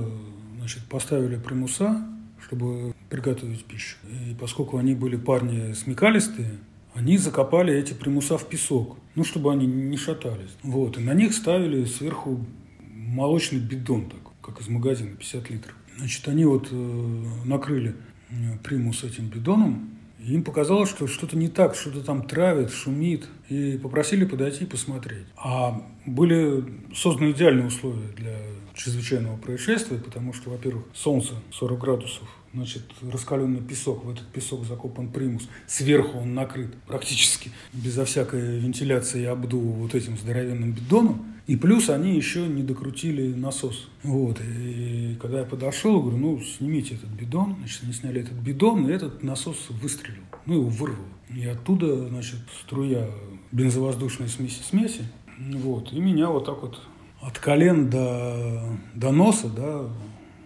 значит, 0.58 0.82
поставили 0.88 1.36
примуса, 1.36 2.04
чтобы 2.44 2.92
приготовить 3.08 3.64
пищу. 3.64 3.98
И 4.10 4.34
поскольку 4.34 4.78
они 4.78 4.94
были 4.94 5.16
парни 5.16 5.72
смекалистые, 5.74 6.58
они 6.92 7.18
закопали 7.18 7.72
эти 7.72 7.92
примуса 7.92 8.36
в 8.36 8.48
песок, 8.48 8.98
ну, 9.14 9.22
чтобы 9.22 9.52
они 9.52 9.66
не 9.66 9.96
шатались. 9.96 10.56
Вот, 10.64 10.98
и 10.98 11.00
на 11.00 11.14
них 11.14 11.32
ставили 11.32 11.84
сверху 11.84 12.44
молочный 12.80 13.60
бидон 13.60 14.06
такой, 14.06 14.34
как 14.42 14.60
из 14.60 14.68
магазина, 14.68 15.14
50 15.14 15.50
литров. 15.50 15.76
Значит, 15.98 16.26
они 16.26 16.44
вот 16.44 16.68
э, 16.72 17.24
накрыли 17.44 17.94
э, 18.30 18.58
примус 18.64 19.04
этим 19.04 19.28
бидоном, 19.28 19.95
им 20.34 20.44
показалось, 20.44 20.90
что 20.90 21.06
что-то 21.06 21.36
не 21.36 21.48
так, 21.48 21.74
что-то 21.74 22.00
там 22.00 22.26
травит, 22.26 22.70
шумит, 22.70 23.26
и 23.48 23.78
попросили 23.78 24.24
подойти 24.24 24.64
и 24.64 24.66
посмотреть. 24.66 25.26
А 25.36 25.82
были 26.04 26.64
созданы 26.94 27.30
идеальные 27.30 27.66
условия 27.66 28.08
для 28.16 28.36
чрезвычайного 28.74 29.36
происшествия, 29.36 29.98
потому 29.98 30.32
что, 30.32 30.50
во-первых, 30.50 30.84
солнце 30.94 31.34
40 31.52 31.78
градусов, 31.78 32.28
значит, 32.52 32.82
раскаленный 33.02 33.60
песок, 33.60 34.04
в 34.04 34.10
этот 34.10 34.26
песок 34.28 34.64
закопан 34.64 35.08
примус, 35.08 35.48
сверху 35.66 36.18
он 36.18 36.34
накрыт 36.34 36.74
практически 36.86 37.50
безо 37.72 38.04
всякой 38.04 38.58
вентиляции 38.58 39.22
и 39.22 39.26
обдува 39.26 39.72
вот 39.72 39.94
этим 39.94 40.18
здоровенным 40.18 40.72
бидоном, 40.72 41.35
и 41.46 41.56
плюс 41.56 41.90
они 41.90 42.16
еще 42.16 42.46
не 42.48 42.62
докрутили 42.62 43.32
насос. 43.32 43.88
Вот. 44.02 44.40
И 44.40 45.16
когда 45.20 45.40
я 45.40 45.44
подошел, 45.44 46.00
говорю, 46.00 46.18
ну, 46.18 46.40
снимите 46.40 46.96
этот 46.96 47.10
бидон. 47.10 47.54
Значит, 47.58 47.84
они 47.84 47.92
сняли 47.92 48.20
этот 48.22 48.34
бидон, 48.34 48.88
и 48.88 48.92
этот 48.92 49.22
насос 49.22 49.68
выстрелил. 49.70 50.22
Ну, 50.44 50.54
его 50.54 50.68
вырвало. 50.68 51.06
И 51.34 51.46
оттуда, 51.46 52.08
значит, 52.08 52.40
струя 52.60 53.08
бензовоздушной 53.52 54.28
смеси, 54.28 54.60
смеси. 54.62 55.04
Вот. 55.38 55.92
И 55.92 56.00
меня 56.00 56.30
вот 56.30 56.46
так 56.46 56.62
вот 56.62 56.80
от 57.20 57.38
колен 57.38 57.90
до, 57.90 58.76
до 58.94 59.12
носа, 59.12 59.48
да, 59.48 59.88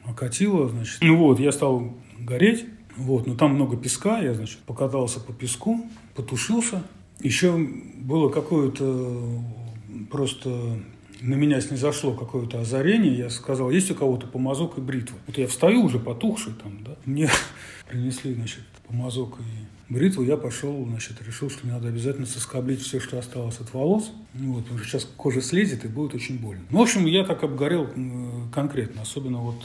окатило, 0.05 0.69
значит. 0.69 0.99
Ну 1.01 1.17
вот, 1.17 1.41
я 1.41 1.53
стал 1.53 1.95
гореть. 2.19 2.67
Вот, 2.97 3.27
но 3.27 3.35
там 3.35 3.55
много 3.55 3.79
песка, 3.79 4.19
я, 4.19 4.35
значит, 4.35 4.59
покатался 4.59 5.21
по 5.21 5.33
песку, 5.33 5.81
потушился. 6.15 6.83
Еще 7.21 7.57
было 7.97 8.29
какое-то 8.29 9.43
просто 10.11 10.79
на 11.21 11.35
меня 11.35 11.61
снизошло 11.61 12.15
какое-то 12.15 12.61
озарение, 12.61 13.15
я 13.15 13.31
сказал, 13.31 13.71
есть 13.71 13.91
у 13.91 13.95
кого-то 13.95 14.27
помазок 14.27 14.79
и 14.79 14.81
бритва. 14.81 15.17
Вот 15.27 15.39
я 15.39 15.47
встаю 15.47 15.85
уже 15.85 15.99
потухший 15.99 16.55
там, 16.55 16.83
да, 16.85 16.97
мне 17.05 17.29
принесли, 17.89 18.35
значит, 18.35 18.63
помазок 18.87 19.39
и 19.41 19.93
бритву, 19.93 20.23
я 20.23 20.37
пошел, 20.37 20.85
значит, 20.87 21.21
решил, 21.23 21.51
что 21.51 21.67
мне 21.67 21.75
надо 21.75 21.89
обязательно 21.89 22.27
соскоблить 22.27 22.81
все, 22.81 23.01
что 23.01 23.19
осталось 23.19 23.61
от 23.61 23.73
волос, 23.75 24.13
ну 24.35 24.55
вот, 24.55 24.65
потому 24.65 24.79
что 24.81 24.89
сейчас 24.89 25.09
кожа 25.17 25.43
слезет 25.43 25.85
и 25.85 25.89
будет 25.89 26.15
очень 26.15 26.39
больно. 26.39 26.63
Ну, 26.71 26.79
в 26.79 26.83
общем, 26.83 27.07
я 27.07 27.25
так 27.25 27.43
обгорел 27.43 27.89
конкретно, 28.53 29.03
особенно 29.03 29.39
вот 29.39 29.57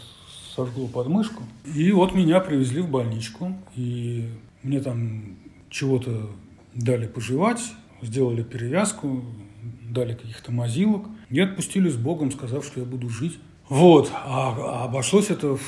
сожгло 0.55 0.87
подмышку. 0.87 1.43
И 1.73 1.91
вот 1.91 2.15
меня 2.15 2.39
привезли 2.39 2.81
в 2.81 2.89
больничку, 2.89 3.55
и 3.75 4.29
мне 4.63 4.79
там 4.79 5.37
чего-то 5.69 6.29
дали 6.73 7.07
пожевать, 7.07 7.61
сделали 8.01 8.43
перевязку, 8.43 9.23
дали 9.95 10.13
каких-то 10.13 10.51
мазилок 10.51 11.07
и 11.31 11.39
отпустили 11.39 11.89
с 11.89 11.95
Богом, 11.95 12.31
сказав, 12.31 12.63
что 12.63 12.81
я 12.81 12.85
буду 12.85 13.09
жить. 13.09 13.39
Вот, 13.69 14.11
а, 14.13 14.55
а 14.57 14.83
обошлось 14.83 15.31
это 15.31 15.57
в, 15.57 15.61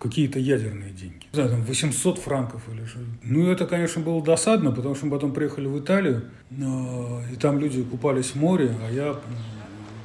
какие-то 0.00 0.40
ядерные 0.40 0.90
деньги. 0.90 1.26
Не 1.32 1.34
знаю, 1.34 1.50
там 1.50 1.62
800 1.62 2.18
франков 2.18 2.62
или 2.72 2.84
что. 2.86 2.98
Ну, 3.22 3.48
это, 3.48 3.66
конечно, 3.66 4.02
было 4.02 4.20
досадно, 4.22 4.72
потому 4.72 4.96
что 4.96 5.06
мы 5.06 5.12
потом 5.12 5.32
приехали 5.32 5.66
в 5.66 5.78
Италию, 5.78 6.24
и 6.50 7.36
там 7.36 7.60
люди 7.60 7.82
купались 7.84 8.30
в 8.30 8.36
море, 8.36 8.74
а 8.84 8.92
я 8.92 9.14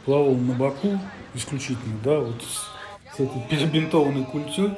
плавал 0.05 0.35
на 0.35 0.53
боку 0.53 0.99
исключительно, 1.33 1.95
да, 2.03 2.19
вот 2.19 2.41
с 2.43 3.19
этой 3.19 3.41
перебинтованной 3.49 4.25
культей. 4.25 4.69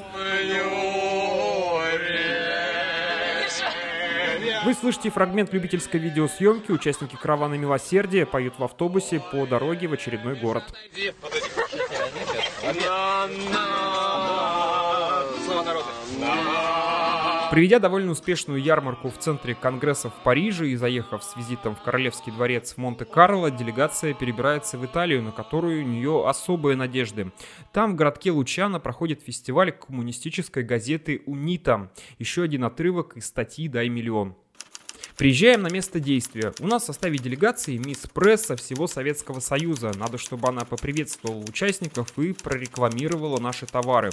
Вы 4.63 4.75
слышите 4.75 5.09
фрагмент 5.09 5.51
любительской 5.53 5.99
видеосъемки. 5.99 6.71
Участники 6.71 7.15
каравана 7.15 7.55
милосердия 7.55 8.27
поют 8.27 8.59
в 8.59 8.63
автобусе 8.63 9.19
по 9.31 9.47
дороге 9.47 9.87
в 9.87 9.93
очередной 9.93 10.35
город. 10.35 10.63
Приведя 17.49 17.79
довольно 17.79 18.11
успешную 18.11 18.61
ярмарку 18.61 19.09
в 19.09 19.17
центре 19.17 19.55
Конгресса 19.55 20.09
в 20.09 20.23
Париже 20.23 20.69
и 20.69 20.75
заехав 20.75 21.23
с 21.23 21.35
визитом 21.35 21.75
в 21.75 21.81
Королевский 21.81 22.31
дворец 22.31 22.75
в 22.75 22.77
Монте-Карло, 22.77 23.51
делегация 23.51 24.13
перебирается 24.13 24.77
в 24.77 24.85
Италию, 24.85 25.21
на 25.21 25.31
которую 25.33 25.83
у 25.83 25.87
нее 25.87 26.25
особые 26.25 26.77
надежды. 26.77 27.33
Там, 27.73 27.93
в 27.93 27.95
городке 27.95 28.31
Лучано, 28.31 28.79
проходит 28.79 29.21
фестиваль 29.21 29.73
коммунистической 29.73 30.63
газеты 30.63 31.23
«Унита». 31.25 31.91
Еще 32.19 32.43
один 32.43 32.63
отрывок 32.63 33.17
из 33.17 33.25
статьи 33.25 33.67
«Дай 33.67 33.89
миллион». 33.89 34.37
Приезжаем 35.21 35.61
на 35.61 35.67
место 35.67 35.99
действия. 35.99 36.51
У 36.61 36.65
нас 36.65 36.81
в 36.81 36.85
составе 36.87 37.19
делегации 37.19 37.77
мисс 37.77 38.07
Пресса 38.11 38.55
всего 38.55 38.87
Советского 38.87 39.39
Союза. 39.39 39.91
Надо, 39.95 40.17
чтобы 40.17 40.47
она 40.47 40.65
поприветствовала 40.65 41.43
участников 41.43 42.17
и 42.17 42.33
прорекламировала 42.33 43.39
наши 43.39 43.67
товары. 43.67 44.09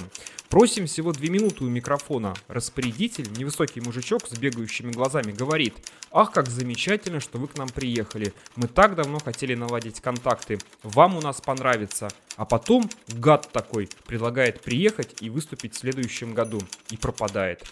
Просим 0.49 0.85
всего 0.85 1.11
две 1.11 1.29
минуты 1.29 1.63
у 1.63 1.67
микрофона. 1.67 2.35
Распорядитель, 2.47 3.27
невысокий 3.35 3.81
мужичок 3.81 4.27
с 4.27 4.37
бегающими 4.37 4.91
глазами, 4.91 5.31
говорит 5.31 5.73
«Ах, 6.11 6.31
как 6.31 6.47
замечательно, 6.47 7.19
что 7.19 7.39
вы 7.39 7.47
к 7.47 7.57
нам 7.57 7.69
приехали. 7.69 8.31
Мы 8.55 8.67
так 8.67 8.93
давно 8.93 9.17
хотели 9.17 9.55
наладить 9.55 10.01
контакты. 10.01 10.59
Вам 10.83 11.17
у 11.17 11.21
нас 11.21 11.41
понравится». 11.41 12.09
А 12.35 12.45
потом 12.45 12.87
гад 13.07 13.49
такой 13.51 13.89
предлагает 14.05 14.61
приехать 14.61 15.23
и 15.23 15.31
выступить 15.31 15.73
в 15.73 15.79
следующем 15.79 16.35
году. 16.35 16.61
И 16.91 16.97
пропадает. 16.97 17.63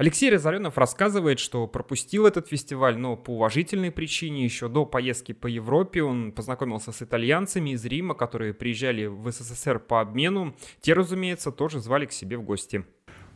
Алексей 0.00 0.30
Разоренов 0.30 0.78
рассказывает, 0.78 1.38
что 1.38 1.66
пропустил 1.66 2.24
этот 2.24 2.48
фестиваль, 2.48 2.96
но 2.96 3.18
по 3.18 3.32
уважительной 3.32 3.90
причине 3.90 4.44
еще 4.44 4.70
до 4.70 4.86
поездки 4.86 5.32
по 5.32 5.46
Европе 5.46 6.02
он 6.02 6.32
познакомился 6.32 6.90
с 6.90 7.02
итальянцами 7.02 7.74
из 7.74 7.84
Рима, 7.84 8.14
которые 8.14 8.54
приезжали 8.54 9.04
в 9.04 9.30
СССР 9.30 9.78
по 9.78 10.00
обмену. 10.00 10.54
Те, 10.80 10.94
разумеется, 10.94 11.52
тоже 11.52 11.80
звали 11.80 12.06
к 12.06 12.12
себе 12.12 12.38
в 12.38 12.42
гости. 12.44 12.86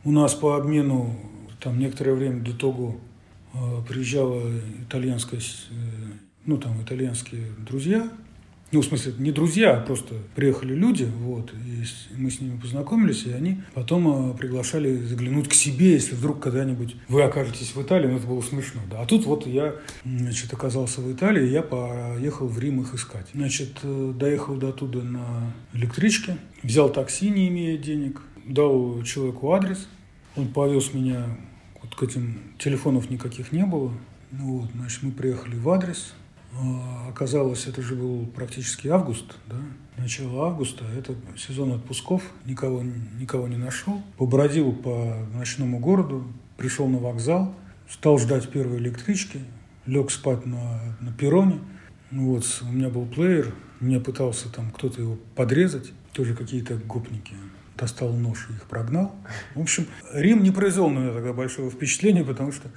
У 0.03 0.11
нас 0.11 0.33
по 0.33 0.55
обмену 0.55 1.15
там 1.61 1.77
некоторое 1.77 2.13
время 2.13 2.41
до 2.41 2.57
того 2.57 2.95
э, 3.53 3.57
приезжала 3.87 4.41
итальянская, 4.89 5.41
э, 5.41 5.73
ну 6.45 6.57
там 6.57 6.81
итальянские 6.81 7.43
друзья, 7.59 8.09
ну, 8.71 8.81
в 8.81 8.85
смысле, 8.85 9.13
не 9.19 9.31
друзья, 9.31 9.77
а 9.77 9.81
просто 9.81 10.15
приехали 10.35 10.73
люди, 10.73 11.07
вот, 11.19 11.53
и 11.53 11.83
мы 12.17 12.31
с 12.31 12.41
ними 12.41 12.59
познакомились, 12.59 13.25
и 13.25 13.31
они 13.31 13.61
потом 13.73 14.31
э, 14.31 14.37
приглашали 14.37 14.97
заглянуть 14.97 15.47
к 15.47 15.53
себе, 15.53 15.93
если 15.93 16.15
вдруг 16.15 16.41
когда-нибудь 16.41 16.95
вы 17.07 17.21
окажетесь 17.21 17.75
в 17.75 17.81
Италии, 17.81 18.07
ну, 18.07 18.17
это 18.17 18.27
было 18.27 18.41
смешно, 18.41 18.81
да. 18.89 19.01
А 19.01 19.05
тут 19.05 19.25
вот 19.25 19.45
я, 19.45 19.75
значит, 20.03 20.51
оказался 20.51 21.01
в 21.01 21.11
Италии, 21.11 21.47
и 21.47 21.51
я 21.51 21.61
поехал 21.61 22.47
в 22.47 22.59
Рим 22.59 22.81
их 22.81 22.93
искать. 22.95 23.27
Значит, 23.33 23.77
э, 23.83 24.13
доехал 24.17 24.55
до 24.55 24.71
туда 24.71 25.03
на 25.03 25.53
электричке, 25.73 26.37
взял 26.63 26.89
такси, 26.89 27.29
не 27.29 27.47
имея 27.47 27.77
денег, 27.77 28.21
дал 28.45 29.03
человеку 29.03 29.51
адрес, 29.53 29.87
он 30.35 30.47
повез 30.47 30.93
меня, 30.93 31.37
вот 31.81 31.95
к 31.95 32.03
этим 32.03 32.39
телефонов 32.57 33.09
никаких 33.09 33.51
не 33.51 33.65
было, 33.65 33.93
ну, 34.31 34.59
вот, 34.59 34.71
значит, 34.75 35.03
мы 35.03 35.11
приехали 35.11 35.55
в 35.55 35.69
адрес, 35.69 36.13
а, 36.13 36.24
оказалось, 37.09 37.67
это 37.67 37.81
же 37.81 37.95
был 37.95 38.25
практически 38.27 38.87
август, 38.87 39.35
да, 39.47 39.57
начало 39.97 40.47
августа, 40.47 40.85
это 40.97 41.15
сезон 41.37 41.73
отпусков, 41.73 42.23
никого, 42.45 42.83
никого 43.19 43.47
не 43.47 43.57
нашел. 43.57 44.01
Побродил 44.17 44.71
по 44.73 45.15
ночному 45.33 45.79
городу, 45.79 46.27
пришел 46.57 46.87
на 46.87 46.97
вокзал, 46.97 47.55
стал 47.89 48.17
ждать 48.19 48.49
первой 48.49 48.77
электрички, 48.77 49.39
лег 49.85 50.11
спать 50.11 50.45
на, 50.45 50.97
на 50.99 51.11
перроне. 51.13 51.59
Ну 52.11 52.33
вот, 52.33 52.45
у 52.61 52.71
меня 52.71 52.89
был 52.89 53.05
плеер, 53.05 53.53
мне 53.79 53.99
пытался 53.99 54.49
там 54.51 54.71
кто-то 54.71 55.01
его 55.01 55.17
подрезать, 55.35 55.91
тоже 56.13 56.35
какие-то 56.35 56.75
гопники. 56.75 57.33
Достал 57.77 58.13
нож 58.13 58.47
и 58.49 58.53
их 58.53 58.63
прогнал. 58.63 59.13
В 59.53 59.59
общем, 59.59 59.85
Рим 60.13 60.43
не 60.43 60.51
произвел 60.51 60.89
на 60.89 60.99
меня 60.99 61.13
тогда 61.13 61.33
большого 61.33 61.69
впечатления, 61.69 62.23
потому 62.23 62.53
что 62.53 62.69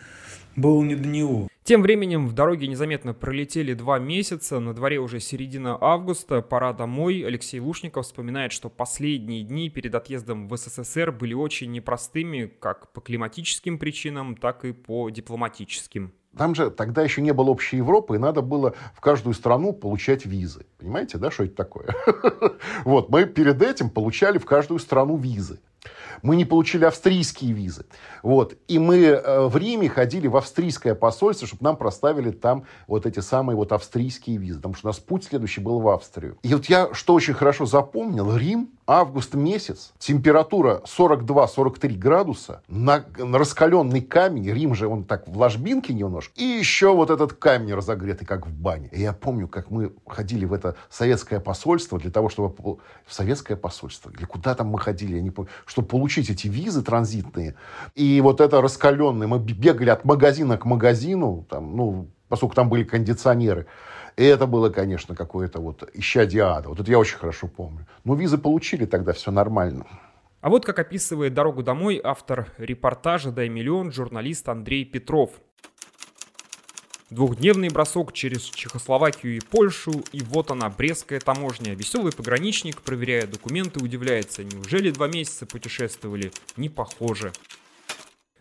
было 0.61 0.83
не 0.83 0.95
до 0.95 1.09
него. 1.09 1.49
Тем 1.69 1.83
временем 1.83 2.27
в 2.27 2.33
дороге 2.33 2.67
незаметно 2.67 3.13
пролетели 3.13 3.75
два 3.75 3.99
месяца, 3.99 4.59
на 4.59 4.73
дворе 4.73 5.01
уже 5.01 5.21
середина 5.21 5.77
августа, 5.79 6.41
пора 6.41 6.73
домой. 6.73 7.23
Алексей 7.27 7.61
Лушников 7.61 8.07
вспоминает, 8.07 8.53
что 8.53 8.71
последние 8.71 9.43
дни 9.43 9.69
перед 9.69 9.95
отъездом 9.95 10.49
в 10.49 10.57
СССР 10.57 11.13
были 11.13 11.35
очень 11.35 11.71
непростыми, 11.71 12.51
как 12.59 12.91
по 12.93 13.03
климатическим 13.03 13.79
причинам, 13.79 14.35
так 14.35 14.65
и 14.65 14.73
по 14.73 15.11
дипломатическим. 15.11 16.15
Там 16.39 16.55
же 16.55 16.71
тогда 16.71 17.03
еще 17.03 17.21
не 17.21 17.33
было 17.33 17.51
общей 17.51 17.79
Европы, 17.79 18.15
и 18.15 18.19
надо 18.19 18.43
было 18.43 18.75
в 18.95 19.01
каждую 19.01 19.35
страну 19.35 19.73
получать 19.73 20.25
визы. 20.25 20.67
Понимаете, 20.79 21.19
да, 21.19 21.31
что 21.31 21.45
это 21.45 21.55
такое? 21.55 21.89
Вот, 22.85 23.11
мы 23.11 23.25
перед 23.27 23.61
этим 23.61 23.91
получали 23.91 24.39
в 24.39 24.47
каждую 24.47 24.79
страну 24.79 25.17
визы. 25.17 25.61
Мы 26.23 26.37
не 26.37 26.45
получили 26.45 26.85
австрийские 26.85 27.53
визы. 27.53 27.87
Вот. 28.23 28.57
И 28.67 28.79
мы 28.79 29.05
э, 29.05 29.47
в 29.47 29.57
Риме 29.57 29.89
ходили 29.89 30.27
в 30.27 30.37
австрийское 30.37 30.95
посольство, 30.95 31.47
чтобы 31.47 31.65
нам 31.65 31.77
проставили 31.77 32.31
там 32.31 32.65
вот 32.87 33.07
эти 33.07 33.21
самые 33.21 33.57
вот 33.57 33.73
австрийские 33.73 34.37
визы. 34.39 34.57
Потому 34.57 34.75
что 34.75 34.89
у 34.89 34.91
нас 34.91 34.99
путь 34.99 35.25
следующий 35.25 35.61
был 35.61 35.81
в 35.81 35.89
Австрию. 35.89 36.39
И 36.43 36.55
вот 36.55 36.67
я, 36.67 36.93
что 36.93 37.15
очень 37.15 37.35
хорошо 37.35 37.67
запомнил, 37.67 38.37
Рим, 38.37 38.71
август 38.89 39.35
месяц, 39.35 39.93
температура 39.99 40.81
42-43 40.87 41.97
градуса, 41.97 42.63
на, 42.69 43.05
на 43.19 43.39
раскаленный 43.39 44.01
камень, 44.01 44.51
Рим 44.51 44.75
же 44.75 44.89
он 44.89 45.05
так 45.05 45.29
в 45.29 45.37
ложбинке 45.37 45.93
немножко, 45.93 46.33
и 46.37 46.43
еще 46.43 46.95
вот 46.95 47.11
этот 47.11 47.35
камень 47.35 47.75
разогретый, 47.75 48.27
как 48.27 48.47
в 48.47 48.51
бане. 48.51 48.89
И 48.91 49.03
я 49.03 49.13
помню, 49.13 49.47
как 49.47 49.71
мы 49.71 49.93
ходили 50.07 50.47
в 50.47 50.55
это 50.55 50.75
советское 50.89 51.39
посольство 51.39 51.99
для 51.99 52.11
того, 52.11 52.31
чтобы... 52.31 52.79
В 53.05 53.13
советское 53.13 53.57
посольство? 53.57 54.11
Или 54.11 54.25
куда 54.25 54.55
там 54.55 54.69
мы 54.69 54.79
ходили, 54.79 55.17
я 55.17 55.23
не 55.23 55.31
помню. 55.31 55.51
Чтобы 55.67 55.89
получить 55.89 56.31
эти 56.31 56.49
визы 56.49 56.83
транзитные. 56.83 57.55
И 57.95 58.21
вот 58.23 58.41
это 58.41 58.63
раскаленное, 58.63 59.27
мы 59.27 59.39
бегали 59.39 59.91
от 59.91 60.05
магазина 60.05 60.57
к 60.57 60.65
магазину, 60.65 61.47
там, 61.49 61.77
ну, 61.77 62.09
поскольку 62.29 62.55
там 62.55 62.69
были 62.69 62.85
кондиционеры. 62.85 63.67
И 64.19 64.25
это 64.25 64.49
было, 64.49 64.69
конечно, 64.69 65.15
какое-то 65.15 65.61
вот 65.61 65.89
исчадие 65.95 66.43
ада. 66.43 66.69
Вот 66.69 66.81
это 66.81 66.91
я 66.91 66.99
очень 66.99 67.17
хорошо 67.17 67.47
помню. 67.47 67.87
Но 68.03 68.17
визы 68.17 68.37
получили 68.37 68.85
тогда, 68.85 69.13
все 69.13 69.31
нормально. 69.31 69.87
А 70.41 70.49
вот 70.49 70.67
как 70.67 70.81
описывает 70.81 71.35
дорогу 71.35 71.63
домой 71.63 72.01
автор 72.03 72.53
репортажа 72.59 73.31
«Дай 73.31 73.49
миллион» 73.49 73.93
журналист 73.93 74.49
Андрей 74.49 74.85
Петров. 74.85 75.31
Двухдневный 77.11 77.69
бросок 77.69 78.13
через 78.13 78.43
Чехословакию 78.43 79.37
и 79.37 79.41
Польшу, 79.41 80.03
и 80.11 80.21
вот 80.23 80.51
она, 80.51 80.69
Брестская 80.69 81.21
таможня. 81.21 81.75
Веселый 81.77 82.13
пограничник, 82.13 82.83
проверяя 82.83 83.29
документы, 83.29 83.79
удивляется, 83.83 84.43
неужели 84.43 84.91
два 84.91 85.07
месяца 85.07 85.47
путешествовали? 85.47 86.33
Не 86.57 86.69
похоже. 86.69 87.33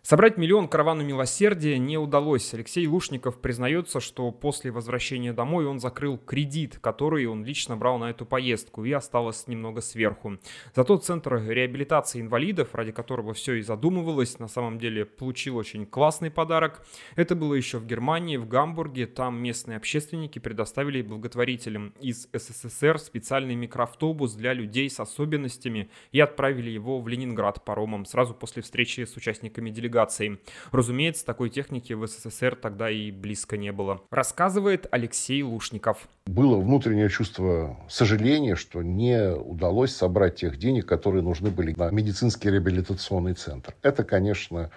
Собрать 0.10 0.38
миллион 0.38 0.70
каравану 0.70 1.04
милосердия 1.04 1.78
не 1.78 1.98
удалось. 1.98 2.54
Алексей 2.54 2.88
Лушников 2.88 3.42
признается, 3.42 4.00
что 4.00 4.32
после 4.32 4.72
возвращения 4.72 5.34
домой 5.34 5.66
он 5.66 5.82
закрыл 5.82 6.18
кредит, 6.18 6.80
который 6.80 7.26
он 7.26 7.44
лично 7.44 7.76
брал 7.76 7.98
на 7.98 8.12
эту 8.12 8.26
поездку, 8.26 8.86
и 8.86 8.92
осталось 8.94 9.48
немного 9.48 9.82
сверху. 9.82 10.38
Зато 10.74 10.96
Центр 10.96 11.44
реабилитации 11.50 12.22
инвалидов, 12.22 12.70
ради 12.72 12.94
которого 12.94 13.34
все 13.34 13.56
и 13.56 13.62
задумывалось, 13.62 14.40
на 14.40 14.48
самом 14.48 14.80
деле 14.80 15.04
получил 15.04 15.58
очень 15.58 15.86
классный 15.86 16.32
подарок. 16.32 16.88
Это 17.18 17.36
было 17.36 17.54
еще 17.54 17.78
в 17.78 17.86
Германии, 17.86 18.38
в 18.38 18.48
Гамбурге. 18.48 19.08
Там 19.08 19.44
местные 19.44 19.76
общественники 19.76 20.40
предоставили 20.40 21.02
благотворителям 21.02 21.94
из 22.00 22.30
СССР 22.32 22.98
специальный 23.00 23.56
микроавтобус 23.56 24.36
для 24.36 24.54
людей 24.54 24.90
с 24.90 25.02
особенностями 25.02 25.90
и 26.14 26.22
отправили 26.22 26.70
его 26.70 27.02
в 27.02 27.10
Ленинград 27.10 27.66
паромом 27.66 28.06
сразу 28.06 28.34
после 28.34 28.62
встречи 28.62 29.04
с 29.04 29.18
участниками 29.18 29.70
делегации 29.70 29.97
делегацией. 29.98 30.40
Разумеется, 30.72 31.26
такой 31.26 31.50
техники 31.50 31.94
в 31.94 32.06
СССР 32.08 32.56
тогда 32.56 32.90
и 32.90 33.12
близко 33.12 33.58
не 33.58 33.72
было. 33.72 34.02
Рассказывает 34.12 34.88
Алексей 34.92 35.42
Лушников. 35.44 36.08
Было 36.26 36.60
внутреннее 36.60 37.10
чувство 37.10 37.78
сожаления, 37.90 38.56
что 38.56 38.82
не 38.82 39.34
удалось 39.34 39.96
собрать 39.96 40.36
тех 40.36 40.58
денег, 40.58 40.86
которые 40.86 41.24
нужны 41.24 41.50
были 41.50 41.74
на 41.78 41.90
медицинский 41.90 42.50
реабилитационный 42.52 43.34
центр. 43.34 43.74
Это, 43.82 44.04
конечно, 44.04 44.70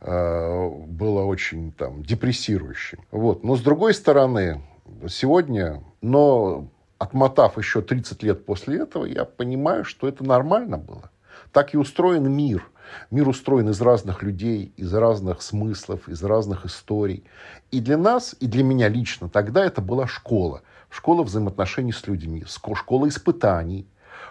э, 0.00 0.68
было 0.86 1.24
очень 1.24 1.72
там 1.72 2.02
депрессирующим. 2.02 3.00
Вот. 3.10 3.44
Но 3.44 3.56
с 3.56 3.60
другой 3.60 3.94
стороны, 3.94 4.62
сегодня, 5.08 5.82
но 6.02 6.68
отмотав 6.98 7.56
еще 7.56 7.80
30 7.80 8.22
лет 8.22 8.44
после 8.44 8.80
этого, 8.80 9.06
я 9.06 9.24
понимаю, 9.24 9.84
что 9.84 10.06
это 10.06 10.24
нормально 10.24 10.76
было. 10.76 11.10
Так 11.52 11.74
и 11.74 11.78
устроен 11.78 12.30
мир. 12.30 12.68
Мир 13.10 13.28
устроен 13.28 13.68
из 13.68 13.80
разных 13.80 14.22
людей, 14.22 14.72
из 14.76 14.92
разных 14.94 15.42
смыслов, 15.42 16.08
из 16.08 16.22
разных 16.22 16.66
историй. 16.66 17.24
И 17.70 17.80
для 17.80 17.96
нас, 17.96 18.34
и 18.40 18.46
для 18.46 18.64
меня 18.64 18.88
лично 18.88 19.28
тогда 19.28 19.64
это 19.64 19.80
была 19.80 20.06
школа. 20.06 20.62
Школа 20.88 21.22
взаимоотношений 21.22 21.92
с 21.92 22.06
людьми, 22.06 22.44
школа 22.46 23.08
испытаний, 23.08 23.86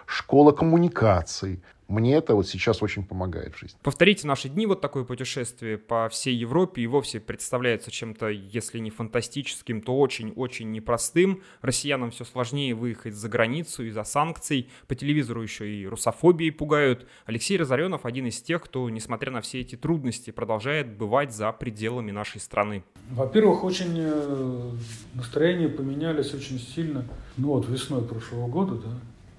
школа 0.06 0.52
коммуникаций, 0.52 1.62
мне 1.90 2.14
это 2.14 2.34
вот 2.34 2.46
сейчас 2.46 2.82
очень 2.82 3.04
помогает 3.04 3.54
в 3.54 3.58
жизни. 3.58 3.76
Повторите 3.82 4.26
наши 4.26 4.48
дни, 4.48 4.64
вот 4.64 4.80
такое 4.80 5.04
путешествие 5.04 5.76
по 5.76 6.08
всей 6.08 6.36
Европе 6.36 6.82
и 6.82 6.86
вовсе 6.86 7.18
представляется 7.18 7.90
чем-то, 7.90 8.28
если 8.28 8.78
не 8.78 8.90
фантастическим, 8.90 9.82
то 9.82 9.98
очень-очень 9.98 10.70
непростым. 10.70 11.42
Россиянам 11.62 12.12
все 12.12 12.24
сложнее 12.24 12.74
выехать 12.74 13.14
за 13.14 13.28
границу 13.28 13.84
из-за 13.84 14.04
санкций. 14.04 14.68
По 14.86 14.94
телевизору 14.94 15.42
еще 15.42 15.68
и 15.68 15.84
русофобией 15.86 16.52
пугают. 16.52 17.08
Алексей 17.26 17.56
Разоренов 17.56 18.06
один 18.06 18.26
из 18.26 18.40
тех, 18.40 18.62
кто, 18.62 18.88
несмотря 18.88 19.32
на 19.32 19.40
все 19.40 19.60
эти 19.60 19.74
трудности, 19.74 20.30
продолжает 20.30 20.96
бывать 20.96 21.34
за 21.34 21.50
пределами 21.50 22.12
нашей 22.12 22.40
страны. 22.40 22.84
Во-первых, 23.10 23.64
очень 23.64 23.96
э, 23.96 24.70
настроения 25.14 25.68
поменялись 25.68 26.32
очень 26.34 26.60
сильно. 26.60 27.04
Ну 27.36 27.48
вот 27.48 27.68
весной 27.68 28.06
прошлого 28.06 28.46
года, 28.46 28.76
да, 28.76 28.90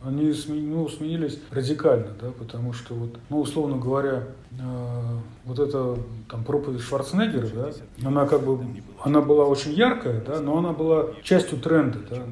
они 0.04 0.34
ну, 0.48 0.90
сменились 0.90 1.40
радикально, 1.52 2.12
да, 2.20 2.32
потому 2.32 2.74
что 2.74 2.96
вот, 2.96 3.20
ну, 3.30 3.40
условно 3.42 3.78
говоря, 3.78 4.28
э, 4.52 5.18
вот 5.46 5.60
эта 5.60 5.98
там 6.30 6.44
проповедь 6.44 6.82
Шварценеггера, 6.82 7.48
да, 7.48 7.72
она 8.08 8.26
как 8.26 8.44
бы, 8.44 8.60
она 9.04 9.22
была 9.22 9.46
очень 9.46 9.74
яркая, 9.74 10.22
да, 10.22 10.40
но 10.40 10.58
она 10.58 10.74
была 10.74 11.14
частью 11.24 11.60
тренда, 11.60 12.00
да. 12.10 12.24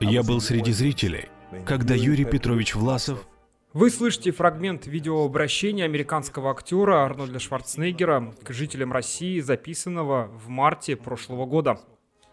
Я 0.00 0.22
был 0.22 0.40
среди 0.40 0.72
зрителей, 0.72 1.28
когда 1.64 1.94
Юрий 1.94 2.24
Петрович 2.24 2.74
Власов 2.74 3.26
вы 3.76 3.90
слышите 3.90 4.30
фрагмент 4.30 4.86
видеообращения 4.86 5.84
американского 5.84 6.50
актера 6.50 7.04
Арнольда 7.04 7.38
Шварценеггера 7.38 8.32
к 8.42 8.50
жителям 8.54 8.90
России, 8.90 9.40
записанного 9.40 10.30
в 10.32 10.48
марте 10.48 10.96
прошлого 10.96 11.44
года. 11.44 11.78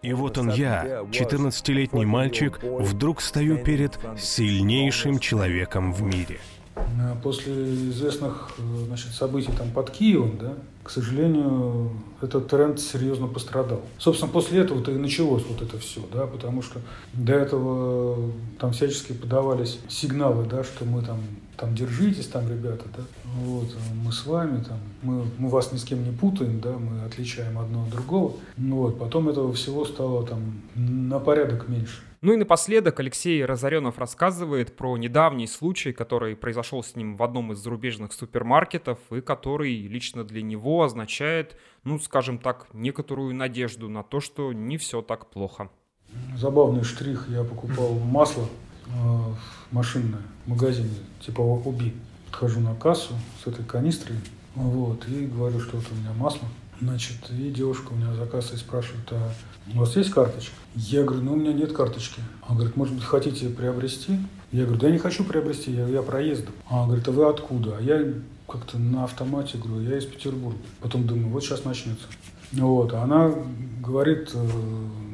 И 0.03 0.13
вот 0.13 0.37
он 0.37 0.49
я, 0.49 1.05
14-летний 1.11 2.05
мальчик, 2.05 2.59
вдруг 2.61 3.21
стою 3.21 3.57
перед 3.57 3.97
сильнейшим 4.19 5.17
человеком 5.17 5.93
в 5.93 6.01
мире. 6.01 6.39
Э, 6.75 7.15
после 7.21 7.53
известных 7.89 8.51
э, 8.57 8.85
значит, 8.87 9.11
событий 9.11 9.51
там 9.57 9.69
под 9.71 9.91
Киевом, 9.91 10.37
да, 10.39 10.53
к 10.83 10.89
сожалению, 10.89 11.91
этот 12.21 12.47
тренд 12.47 12.79
серьезно 12.79 13.27
пострадал. 13.27 13.81
Собственно, 13.97 14.31
после 14.31 14.61
этого-то 14.61 14.91
и 14.91 14.95
началось 14.95 15.43
вот 15.47 15.61
это 15.61 15.77
все, 15.77 16.01
да, 16.11 16.25
потому 16.25 16.61
что 16.61 16.79
до 17.13 17.33
этого 17.33 18.31
там 18.59 18.73
всячески 18.73 19.13
подавались 19.13 19.79
сигналы, 19.87 20.45
да, 20.45 20.63
что 20.63 20.85
мы 20.85 21.01
там, 21.03 21.19
там 21.57 21.75
держитесь, 21.75 22.27
там, 22.27 22.49
ребята, 22.49 22.85
да, 22.97 23.03
вот, 23.43 23.67
мы 24.03 24.11
с 24.11 24.25
вами, 24.25 24.63
там, 24.63 24.79
мы, 25.03 25.25
мы 25.37 25.49
вас 25.49 25.71
ни 25.71 25.77
с 25.77 25.83
кем 25.83 26.03
не 26.03 26.11
путаем, 26.11 26.59
да, 26.59 26.71
мы 26.71 27.05
отличаем 27.05 27.57
одно 27.59 27.83
от 27.83 27.89
другого. 27.89 28.33
Вот, 28.57 28.97
потом 28.99 29.29
этого 29.29 29.53
всего 29.53 29.85
стало 29.85 30.25
там 30.25 30.61
на 30.75 31.19
порядок 31.19 31.69
меньше. 31.69 32.01
Ну 32.23 32.31
и 32.31 32.37
напоследок 32.37 33.01
Алексей 33.01 33.43
Разоренов 33.43 33.97
рассказывает 33.97 34.77
про 34.77 34.95
недавний 34.95 35.45
случай, 35.45 35.91
который 35.91 36.37
произошел 36.37 36.81
с 36.81 36.95
ним 36.95 37.17
в 37.17 37.21
одном 37.21 37.51
из 37.51 37.57
зарубежных 37.57 38.13
супермаркетов 38.13 38.97
и 39.11 39.19
который 39.19 39.75
лично 39.87 40.23
для 40.23 40.41
него 40.41 40.83
означает, 40.83 41.57
ну 41.83 41.99
скажем 41.99 42.39
так, 42.39 42.67
некоторую 42.71 43.35
надежду 43.35 43.89
на 43.89 44.03
то, 44.03 44.21
что 44.21 44.53
не 44.53 44.77
все 44.77 45.01
так 45.01 45.29
плохо. 45.31 45.69
Забавный 46.37 46.85
штрих. 46.85 47.25
Я 47.27 47.43
покупал 47.43 47.95
масло 47.99 48.45
э, 48.45 48.91
машинное 49.71 50.21
в 50.45 50.51
магазине 50.51 50.95
типа 51.19 51.41
Уби. 51.41 51.93
Подхожу 52.27 52.61
на 52.61 52.73
кассу 52.73 53.15
с 53.43 53.47
этой 53.47 53.65
канистрой 53.65 54.17
вот, 54.55 55.05
и 55.09 55.25
говорю, 55.25 55.59
что 55.59 55.75
вот 55.75 55.85
у 55.91 55.95
меня 55.95 56.13
масло. 56.13 56.47
Значит, 56.83 57.15
и 57.31 57.49
девушка 57.49 57.93
у 57.93 57.95
меня 57.95 58.13
за 58.13 58.25
кассой 58.25 58.57
спрашивает, 58.57 59.07
а 59.11 59.31
у 59.73 59.79
вас 59.79 59.95
есть 59.95 60.09
карточка? 60.09 60.53
Я 60.75 61.03
говорю, 61.03 61.23
ну 61.23 61.33
у 61.33 61.35
меня 61.37 61.53
нет 61.53 61.71
карточки. 61.71 62.19
Она 62.41 62.57
говорит, 62.57 62.75
может 62.75 62.93
быть, 62.93 63.05
хотите 63.05 63.47
приобрести? 63.47 64.19
Я 64.51 64.65
говорю, 64.65 64.81
да 64.81 64.87
я 64.87 64.93
не 64.93 64.99
хочу 64.99 65.23
приобрести, 65.23 65.71
я, 65.71 65.87
я 65.87 66.01
проездом. 66.01 66.53
Она 66.69 66.87
говорит, 66.87 67.07
а 67.07 67.11
вы 67.11 67.29
откуда? 67.29 67.77
А 67.77 67.81
я 67.81 68.13
как-то 68.49 68.77
на 68.77 69.05
автомате 69.05 69.57
говорю, 69.57 69.89
я 69.89 69.97
из 69.97 70.05
Петербурга. 70.05 70.57
Потом 70.81 71.07
думаю, 71.07 71.29
вот 71.29 71.41
сейчас 71.43 71.63
начнется. 71.63 72.05
Вот, 72.51 72.93
а 72.93 73.03
она 73.03 73.33
говорит 73.81 74.31
э, 74.33 74.47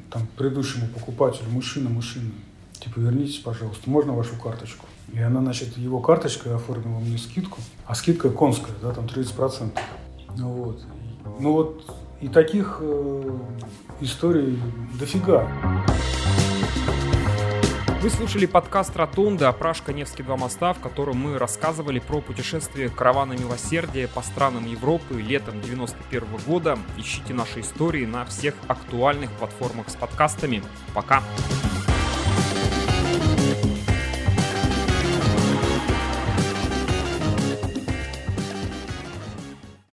там 0.10 0.28
предыдущему 0.38 0.88
покупателю, 0.88 1.50
мужчина, 1.52 1.90
мужчина, 1.90 2.32
типа, 2.80 3.00
вернитесь, 3.00 3.38
пожалуйста, 3.38 3.88
можно 3.88 4.14
вашу 4.14 4.36
карточку? 4.42 4.88
И 5.14 5.20
она, 5.20 5.42
значит, 5.42 5.78
его 5.78 6.00
карточкой 6.00 6.56
оформила 6.56 7.00
мне 7.00 7.20
скидку, 7.20 7.60
а 7.86 7.94
скидка 7.94 8.32
конская, 8.32 8.76
да, 8.82 8.92
там 8.92 9.06
30%. 9.06 9.72
Вот. 10.30 10.82
Ну 11.40 11.54
вот 11.54 11.84
и 12.22 12.28
таких 12.28 12.80
э, 12.82 13.38
историй 14.02 14.60
дофига. 15.00 15.48
Вы 18.02 18.10
слушали 18.10 18.46
подкаст 18.46 18.96
«Ротонда» 18.96 19.52
«Пражка 19.52 19.92
Невский 19.92 20.24
два 20.24 20.38
моста», 20.38 20.72
в 20.72 20.80
котором 20.80 21.18
мы 21.18 21.38
рассказывали 21.38 22.00
про 22.00 22.22
путешествие 22.22 22.88
каравана 22.90 23.34
милосердия 23.34 24.08
по 24.08 24.22
странам 24.22 24.66
Европы 24.66 25.16
летом 25.22 25.60
91 25.60 26.26
года. 26.48 26.80
Ищите 26.98 27.34
наши 27.34 27.60
истории 27.60 28.06
на 28.06 28.24
всех 28.24 28.56
актуальных 28.68 29.30
платформах 29.32 29.90
с 29.90 29.96
подкастами. 29.96 30.64
Пока! 30.94 31.22